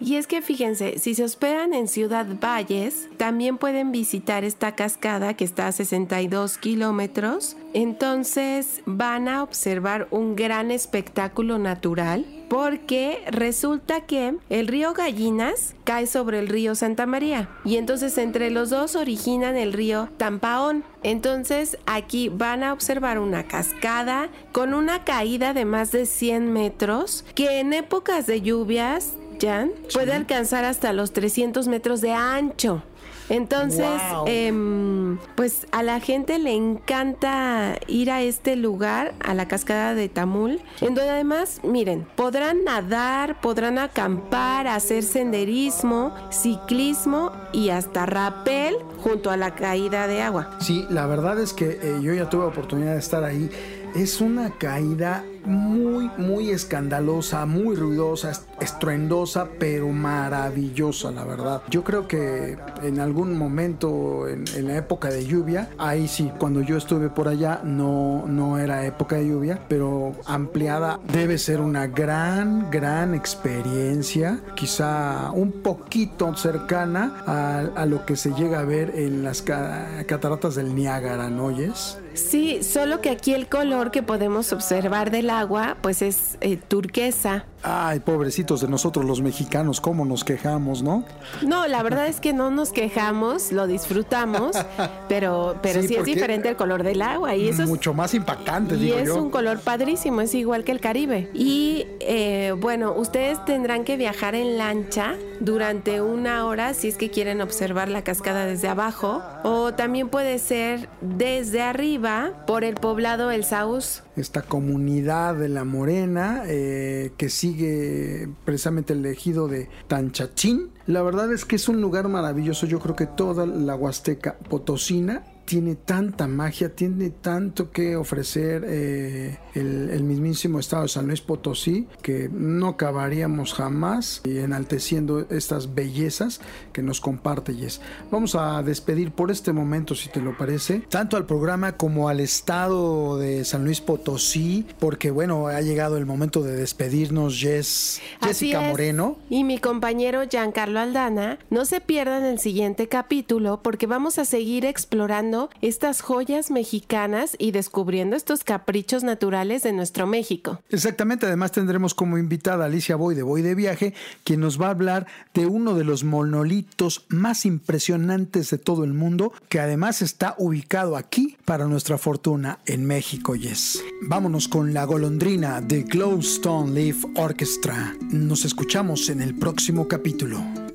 Y 0.00 0.16
es 0.16 0.26
que 0.26 0.40
fíjense, 0.40 0.98
si 0.98 1.14
se 1.14 1.24
hospedan 1.24 1.74
en 1.74 1.86
Ciudad 1.86 2.26
Valles, 2.40 3.08
también 3.18 3.58
pueden 3.58 3.92
visitar 3.92 4.44
esta 4.44 4.74
cascada 4.74 5.34
que 5.34 5.44
está 5.44 5.66
a 5.66 5.72
62 5.72 6.56
kilómetros. 6.56 7.56
Entonces 7.74 8.80
van 8.86 9.28
a 9.28 9.42
observar 9.42 10.08
un 10.10 10.36
gran 10.36 10.70
espectáculo 10.70 11.58
natural 11.58 12.24
porque 12.48 13.22
resulta 13.30 14.00
que 14.06 14.34
el 14.48 14.66
río 14.66 14.92
Gallinas 14.92 15.76
cae 15.84 16.08
sobre 16.08 16.40
el 16.40 16.48
río 16.48 16.74
Santa 16.74 17.06
María 17.06 17.48
y 17.64 17.76
entonces 17.76 18.18
entre 18.18 18.50
los 18.50 18.70
dos 18.70 18.96
originan 18.96 19.56
el 19.56 19.72
río 19.72 20.08
Tampaón. 20.16 20.82
Entonces 21.04 21.78
aquí 21.86 22.28
van 22.28 22.64
a 22.64 22.72
observar 22.72 23.20
una 23.20 23.44
cascada 23.44 24.30
con 24.50 24.74
una 24.74 25.04
caída 25.04 25.54
de 25.54 25.64
más 25.64 25.92
de 25.92 26.06
100 26.06 26.52
metros 26.52 27.24
que 27.36 27.60
en 27.60 27.72
épocas 27.72 28.26
de 28.26 28.40
lluvias 28.40 29.12
Jan, 29.40 29.72
puede 29.94 30.12
alcanzar 30.12 30.64
hasta 30.64 30.92
los 30.92 31.12
300 31.12 31.68
metros 31.68 32.00
de 32.00 32.12
ancho. 32.12 32.82
Entonces, 33.28 33.86
Wow. 34.12 34.24
em, 34.26 35.18
pues 35.36 35.64
a 35.70 35.84
la 35.84 36.00
gente 36.00 36.40
le 36.40 36.52
encanta 36.52 37.76
ir 37.86 38.10
a 38.10 38.22
este 38.22 38.56
lugar, 38.56 39.14
a 39.20 39.34
la 39.34 39.46
cascada 39.46 39.94
de 39.94 40.08
Tamul, 40.08 40.60
en 40.80 40.94
donde 40.96 41.10
además, 41.10 41.60
miren, 41.62 42.04
podrán 42.16 42.64
nadar, 42.64 43.40
podrán 43.40 43.78
acampar, 43.78 44.66
hacer 44.66 45.04
senderismo, 45.04 46.12
ciclismo 46.30 47.30
y 47.52 47.68
hasta 47.70 48.04
rapel 48.04 48.74
junto 48.98 49.30
a 49.30 49.36
la 49.36 49.54
caída 49.54 50.08
de 50.08 50.22
agua. 50.22 50.50
Sí, 50.60 50.84
la 50.90 51.06
verdad 51.06 51.38
es 51.40 51.52
que 51.52 51.78
eh, 51.80 51.98
yo 52.02 52.12
ya 52.12 52.28
tuve 52.28 52.44
oportunidad 52.44 52.94
de 52.94 52.98
estar 52.98 53.22
ahí. 53.22 53.48
Es 53.94 54.20
una 54.20 54.50
caída 54.50 55.24
muy, 55.44 56.10
muy 56.18 56.50
escandalosa, 56.50 57.46
muy 57.46 57.74
ruidosa, 57.76 58.30
est- 58.30 58.48
estruendosa, 58.60 59.48
pero 59.58 59.88
maravillosa, 59.90 61.10
la 61.10 61.24
verdad. 61.24 61.62
Yo 61.70 61.82
creo 61.84 62.06
que 62.08 62.58
en 62.82 63.00
algún 63.00 63.36
momento, 63.36 64.26
en, 64.28 64.44
la 64.66 64.76
época 64.76 65.08
de 65.08 65.24
lluvia, 65.26 65.70
ahí 65.78 66.08
sí, 66.08 66.30
cuando 66.38 66.60
yo 66.60 66.76
estuve 66.76 67.08
por 67.08 67.28
allá, 67.28 67.60
no, 67.64 68.24
no 68.26 68.58
era 68.58 68.84
época 68.84 69.16
de 69.16 69.28
lluvia, 69.28 69.60
pero 69.68 70.12
ampliada 70.26 71.00
debe 71.12 71.38
ser 71.38 71.60
una 71.60 71.86
gran, 71.86 72.70
gran 72.70 73.14
experiencia, 73.14 74.40
quizá 74.54 75.30
un 75.32 75.52
poquito 75.62 76.34
cercana 76.36 77.22
a, 77.26 77.86
lo 77.86 78.04
que 78.06 78.16
se 78.16 78.32
llega 78.34 78.60
a 78.60 78.64
ver 78.64 78.92
en 78.94 79.22
las 79.24 79.42
ca- 79.42 80.04
cataratas 80.06 80.54
del 80.54 80.74
Niágara, 80.74 81.28
¿no 81.30 81.46
oyes? 81.46 81.98
Sí, 82.14 82.62
solo 82.62 83.00
que 83.00 83.10
aquí 83.10 83.34
el 83.34 83.48
color 83.48 83.90
que 83.90 84.02
podemos 84.02 84.52
observar 84.52 85.10
del 85.10 85.30
agua, 85.30 85.76
pues 85.80 86.02
es 86.02 86.38
eh, 86.40 86.56
turquesa. 86.56 87.44
Ay, 87.62 88.00
pobrecitos 88.00 88.60
de 88.62 88.68
nosotros 88.68 89.04
los 89.04 89.20
mexicanos, 89.20 89.80
cómo 89.80 90.04
nos 90.04 90.24
quejamos, 90.24 90.82
¿no? 90.82 91.04
No, 91.46 91.66
la 91.68 91.82
verdad 91.82 92.06
es 92.06 92.18
que 92.20 92.32
no 92.32 92.50
nos 92.50 92.72
quejamos, 92.72 93.52
lo 93.52 93.66
disfrutamos, 93.66 94.56
pero, 95.08 95.56
pero 95.62 95.82
Sí, 95.82 95.88
sí, 95.88 95.94
es 95.96 96.04
diferente 96.04 96.48
el 96.48 96.56
color 96.56 96.82
del 96.82 97.02
agua 97.02 97.36
y 97.36 97.48
eso 97.48 97.62
es, 97.64 97.68
Mucho 97.68 97.92
más 97.92 98.14
impactante, 98.14 98.76
y 98.76 98.78
digo 98.78 98.96
es 98.98 99.06
yo. 99.08 99.22
un 99.22 99.30
color 99.30 99.60
padrísimo, 99.60 100.20
es 100.22 100.34
igual 100.34 100.64
que 100.64 100.72
el 100.72 100.80
Caribe. 100.80 101.30
Y 101.34 101.86
eh, 102.00 102.54
bueno, 102.58 102.94
ustedes 102.94 103.44
tendrán 103.44 103.84
que 103.84 103.96
viajar 103.96 104.34
en 104.34 104.56
lancha 104.56 105.16
durante 105.40 106.00
una 106.00 106.46
hora 106.46 106.72
si 106.74 106.88
es 106.88 106.96
que 106.96 107.10
quieren 107.10 107.40
observar 107.40 107.88
la 107.88 108.02
cascada 108.02 108.46
desde 108.46 108.68
abajo, 108.68 109.22
o 109.42 109.74
también 109.74 110.08
puede 110.08 110.38
ser 110.38 110.88
desde 111.02 111.60
arriba 111.62 112.32
por 112.46 112.64
el 112.64 112.74
poblado 112.74 113.30
El 113.30 113.44
Saúz. 113.44 114.02
esta 114.16 114.42
comunidad 114.42 115.34
de 115.34 115.48
la 115.48 115.64
Morena 115.64 116.42
eh, 116.46 117.12
que 117.16 117.28
sigue 117.50 118.28
precisamente 118.44 118.92
el 118.92 119.04
ejido 119.06 119.48
de 119.48 119.68
Tanchachín. 119.88 120.70
La 120.86 121.02
verdad 121.02 121.32
es 121.32 121.44
que 121.44 121.56
es 121.56 121.68
un 121.68 121.80
lugar 121.80 122.08
maravilloso. 122.08 122.66
Yo 122.66 122.78
creo 122.78 122.94
que 122.94 123.06
toda 123.06 123.44
la 123.46 123.74
Huasteca 123.74 124.38
Potosina 124.38 125.24
tiene 125.50 125.74
tanta 125.74 126.28
magia, 126.28 126.76
tiene 126.76 127.10
tanto 127.10 127.72
que 127.72 127.96
ofrecer 127.96 128.64
eh, 128.68 129.36
el, 129.54 129.90
el 129.90 130.04
mismísimo 130.04 130.60
estado 130.60 130.84
de 130.84 130.88
San 130.88 131.08
Luis 131.08 131.22
Potosí 131.22 131.88
que 132.02 132.30
no 132.32 132.68
acabaríamos 132.68 133.52
jamás 133.52 134.20
y 134.24 134.38
enalteciendo 134.38 135.26
estas 135.28 135.74
bellezas 135.74 136.40
que 136.72 136.84
nos 136.84 137.00
comparte 137.00 137.56
Yes. 137.56 137.80
Vamos 138.12 138.36
a 138.36 138.62
despedir 138.62 139.10
por 139.10 139.32
este 139.32 139.52
momento, 139.52 139.96
si 139.96 140.08
te 140.08 140.20
lo 140.20 140.38
parece, 140.38 140.84
tanto 140.88 141.16
al 141.16 141.26
programa 141.26 141.72
como 141.72 142.08
al 142.08 142.20
estado 142.20 143.18
de 143.18 143.44
San 143.44 143.64
Luis 143.64 143.80
Potosí, 143.80 144.66
porque 144.78 145.10
bueno, 145.10 145.48
ha 145.48 145.60
llegado 145.62 145.96
el 145.96 146.06
momento 146.06 146.42
de 146.44 146.54
despedirnos. 146.54 147.34
Así 147.34 148.00
Jessica 148.20 148.66
es. 148.66 148.70
Moreno. 148.70 149.16
Y 149.28 149.42
mi 149.42 149.58
compañero 149.58 150.22
Giancarlo 150.30 150.78
Aldana, 150.78 151.38
no 151.50 151.64
se 151.64 151.80
pierdan 151.80 152.24
el 152.24 152.38
siguiente 152.38 152.88
capítulo 152.88 153.60
porque 153.64 153.86
vamos 153.88 154.18
a 154.18 154.24
seguir 154.24 154.64
explorando 154.64 155.39
estas 155.62 156.02
joyas 156.02 156.50
mexicanas 156.50 157.36
y 157.38 157.52
descubriendo 157.52 158.16
estos 158.16 158.44
caprichos 158.44 159.02
naturales 159.02 159.62
de 159.62 159.72
nuestro 159.72 160.06
México. 160.06 160.60
Exactamente, 160.68 161.26
además 161.26 161.52
tendremos 161.52 161.94
como 161.94 162.18
invitada 162.18 162.64
a 162.64 162.66
Alicia 162.66 162.96
Boy 162.96 163.14
de 163.14 163.22
Boy 163.22 163.42
de 163.42 163.54
Viaje, 163.54 163.94
quien 164.24 164.40
nos 164.40 164.60
va 164.60 164.66
a 164.66 164.70
hablar 164.70 165.06
de 165.32 165.46
uno 165.46 165.74
de 165.74 165.84
los 165.84 166.04
monolitos 166.04 167.06
más 167.08 167.46
impresionantes 167.46 168.50
de 168.50 168.58
todo 168.58 168.84
el 168.84 168.92
mundo, 168.92 169.32
que 169.48 169.60
además 169.60 170.02
está 170.02 170.34
ubicado 170.38 170.96
aquí 170.96 171.36
para 171.44 171.66
nuestra 171.66 171.98
fortuna 171.98 172.58
en 172.66 172.84
México, 172.84 173.34
yes. 173.34 173.82
Vámonos 174.02 174.48
con 174.48 174.74
la 174.74 174.84
golondrina 174.84 175.60
de 175.60 175.82
Glowstone 175.82 176.72
Leaf 176.72 177.04
Orchestra. 177.16 177.94
Nos 178.10 178.44
escuchamos 178.44 179.08
en 179.08 179.22
el 179.22 179.36
próximo 179.36 179.88
capítulo. 179.88 180.69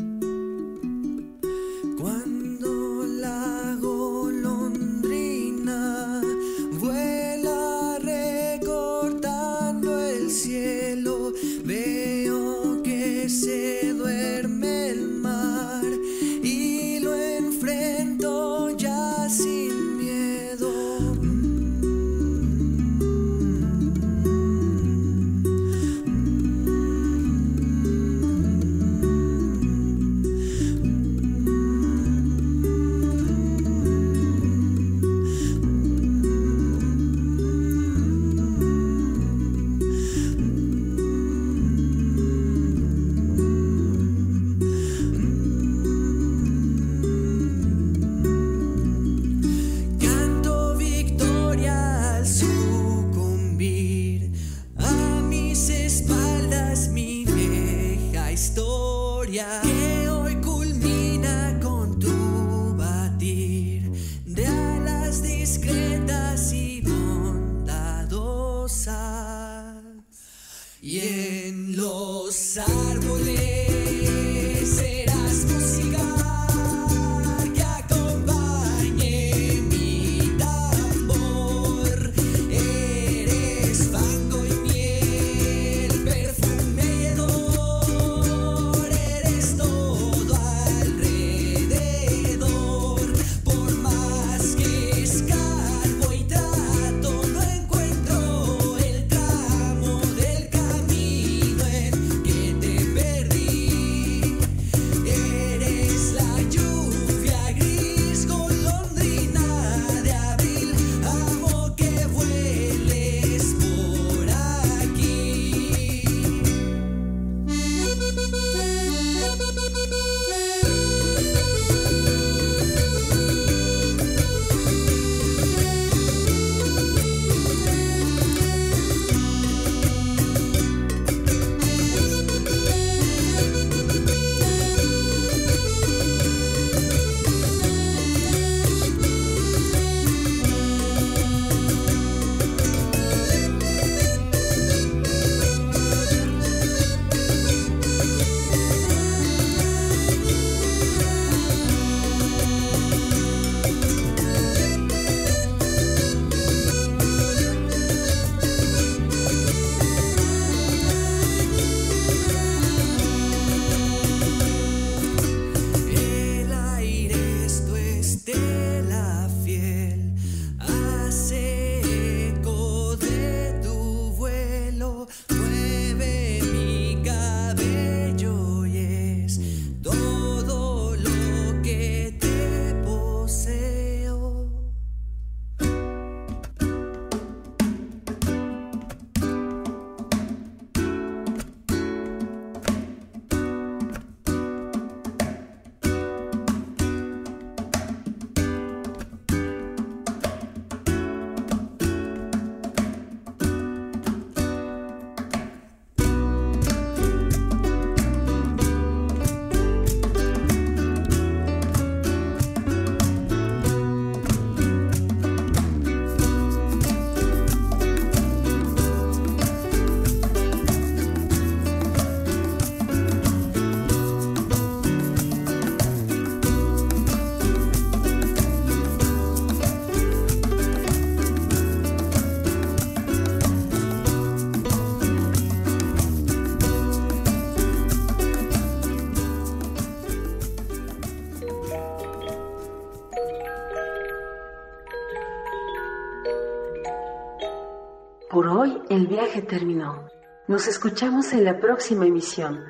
El 248.95 249.07
viaje 249.07 249.41
terminó. 249.41 250.07
Nos 250.47 250.67
escuchamos 250.67 251.33
en 251.33 251.43
la 251.43 251.59
próxima 251.59 252.05
emisión. 252.05 252.63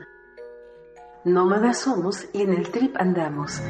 Nómadas 1.23 1.79
somos 1.79 2.25
y 2.33 2.41
en 2.41 2.53
el 2.53 2.71
trip 2.71 2.95
andamos. 2.97 3.61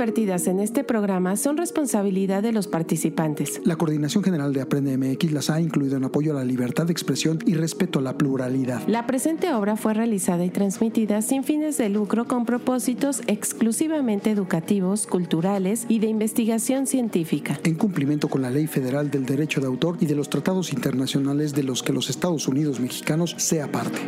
Vertidas 0.00 0.46
en 0.46 0.60
este 0.60 0.82
programa 0.82 1.36
son 1.36 1.58
responsabilidad 1.58 2.42
de 2.42 2.52
los 2.52 2.68
participantes. 2.68 3.60
La 3.66 3.76
Coordinación 3.76 4.24
General 4.24 4.50
de 4.54 4.62
Aprende 4.62 4.96
MX 4.96 5.30
las 5.32 5.50
ha 5.50 5.60
incluido 5.60 5.98
en 5.98 6.04
apoyo 6.04 6.32
a 6.32 6.36
la 6.36 6.44
libertad 6.44 6.86
de 6.86 6.92
expresión 6.92 7.38
y 7.44 7.52
respeto 7.52 7.98
a 7.98 8.02
la 8.02 8.16
pluralidad. 8.16 8.80
La 8.88 9.06
presente 9.06 9.52
obra 9.52 9.76
fue 9.76 9.92
realizada 9.92 10.42
y 10.42 10.48
transmitida 10.48 11.20
sin 11.20 11.44
fines 11.44 11.76
de 11.76 11.90
lucro 11.90 12.26
con 12.26 12.46
propósitos 12.46 13.20
exclusivamente 13.26 14.30
educativos, 14.30 15.06
culturales 15.06 15.84
y 15.86 15.98
de 15.98 16.06
investigación 16.06 16.86
científica. 16.86 17.60
En 17.62 17.74
cumplimiento 17.74 18.28
con 18.28 18.40
la 18.40 18.48
Ley 18.48 18.68
Federal 18.68 19.10
del 19.10 19.26
Derecho 19.26 19.60
de 19.60 19.66
Autor 19.66 19.98
y 20.00 20.06
de 20.06 20.14
los 20.14 20.30
tratados 20.30 20.72
internacionales 20.72 21.52
de 21.52 21.62
los 21.62 21.82
que 21.82 21.92
los 21.92 22.08
Estados 22.08 22.48
Unidos 22.48 22.80
mexicanos 22.80 23.34
sea 23.36 23.70
parte. 23.70 24.00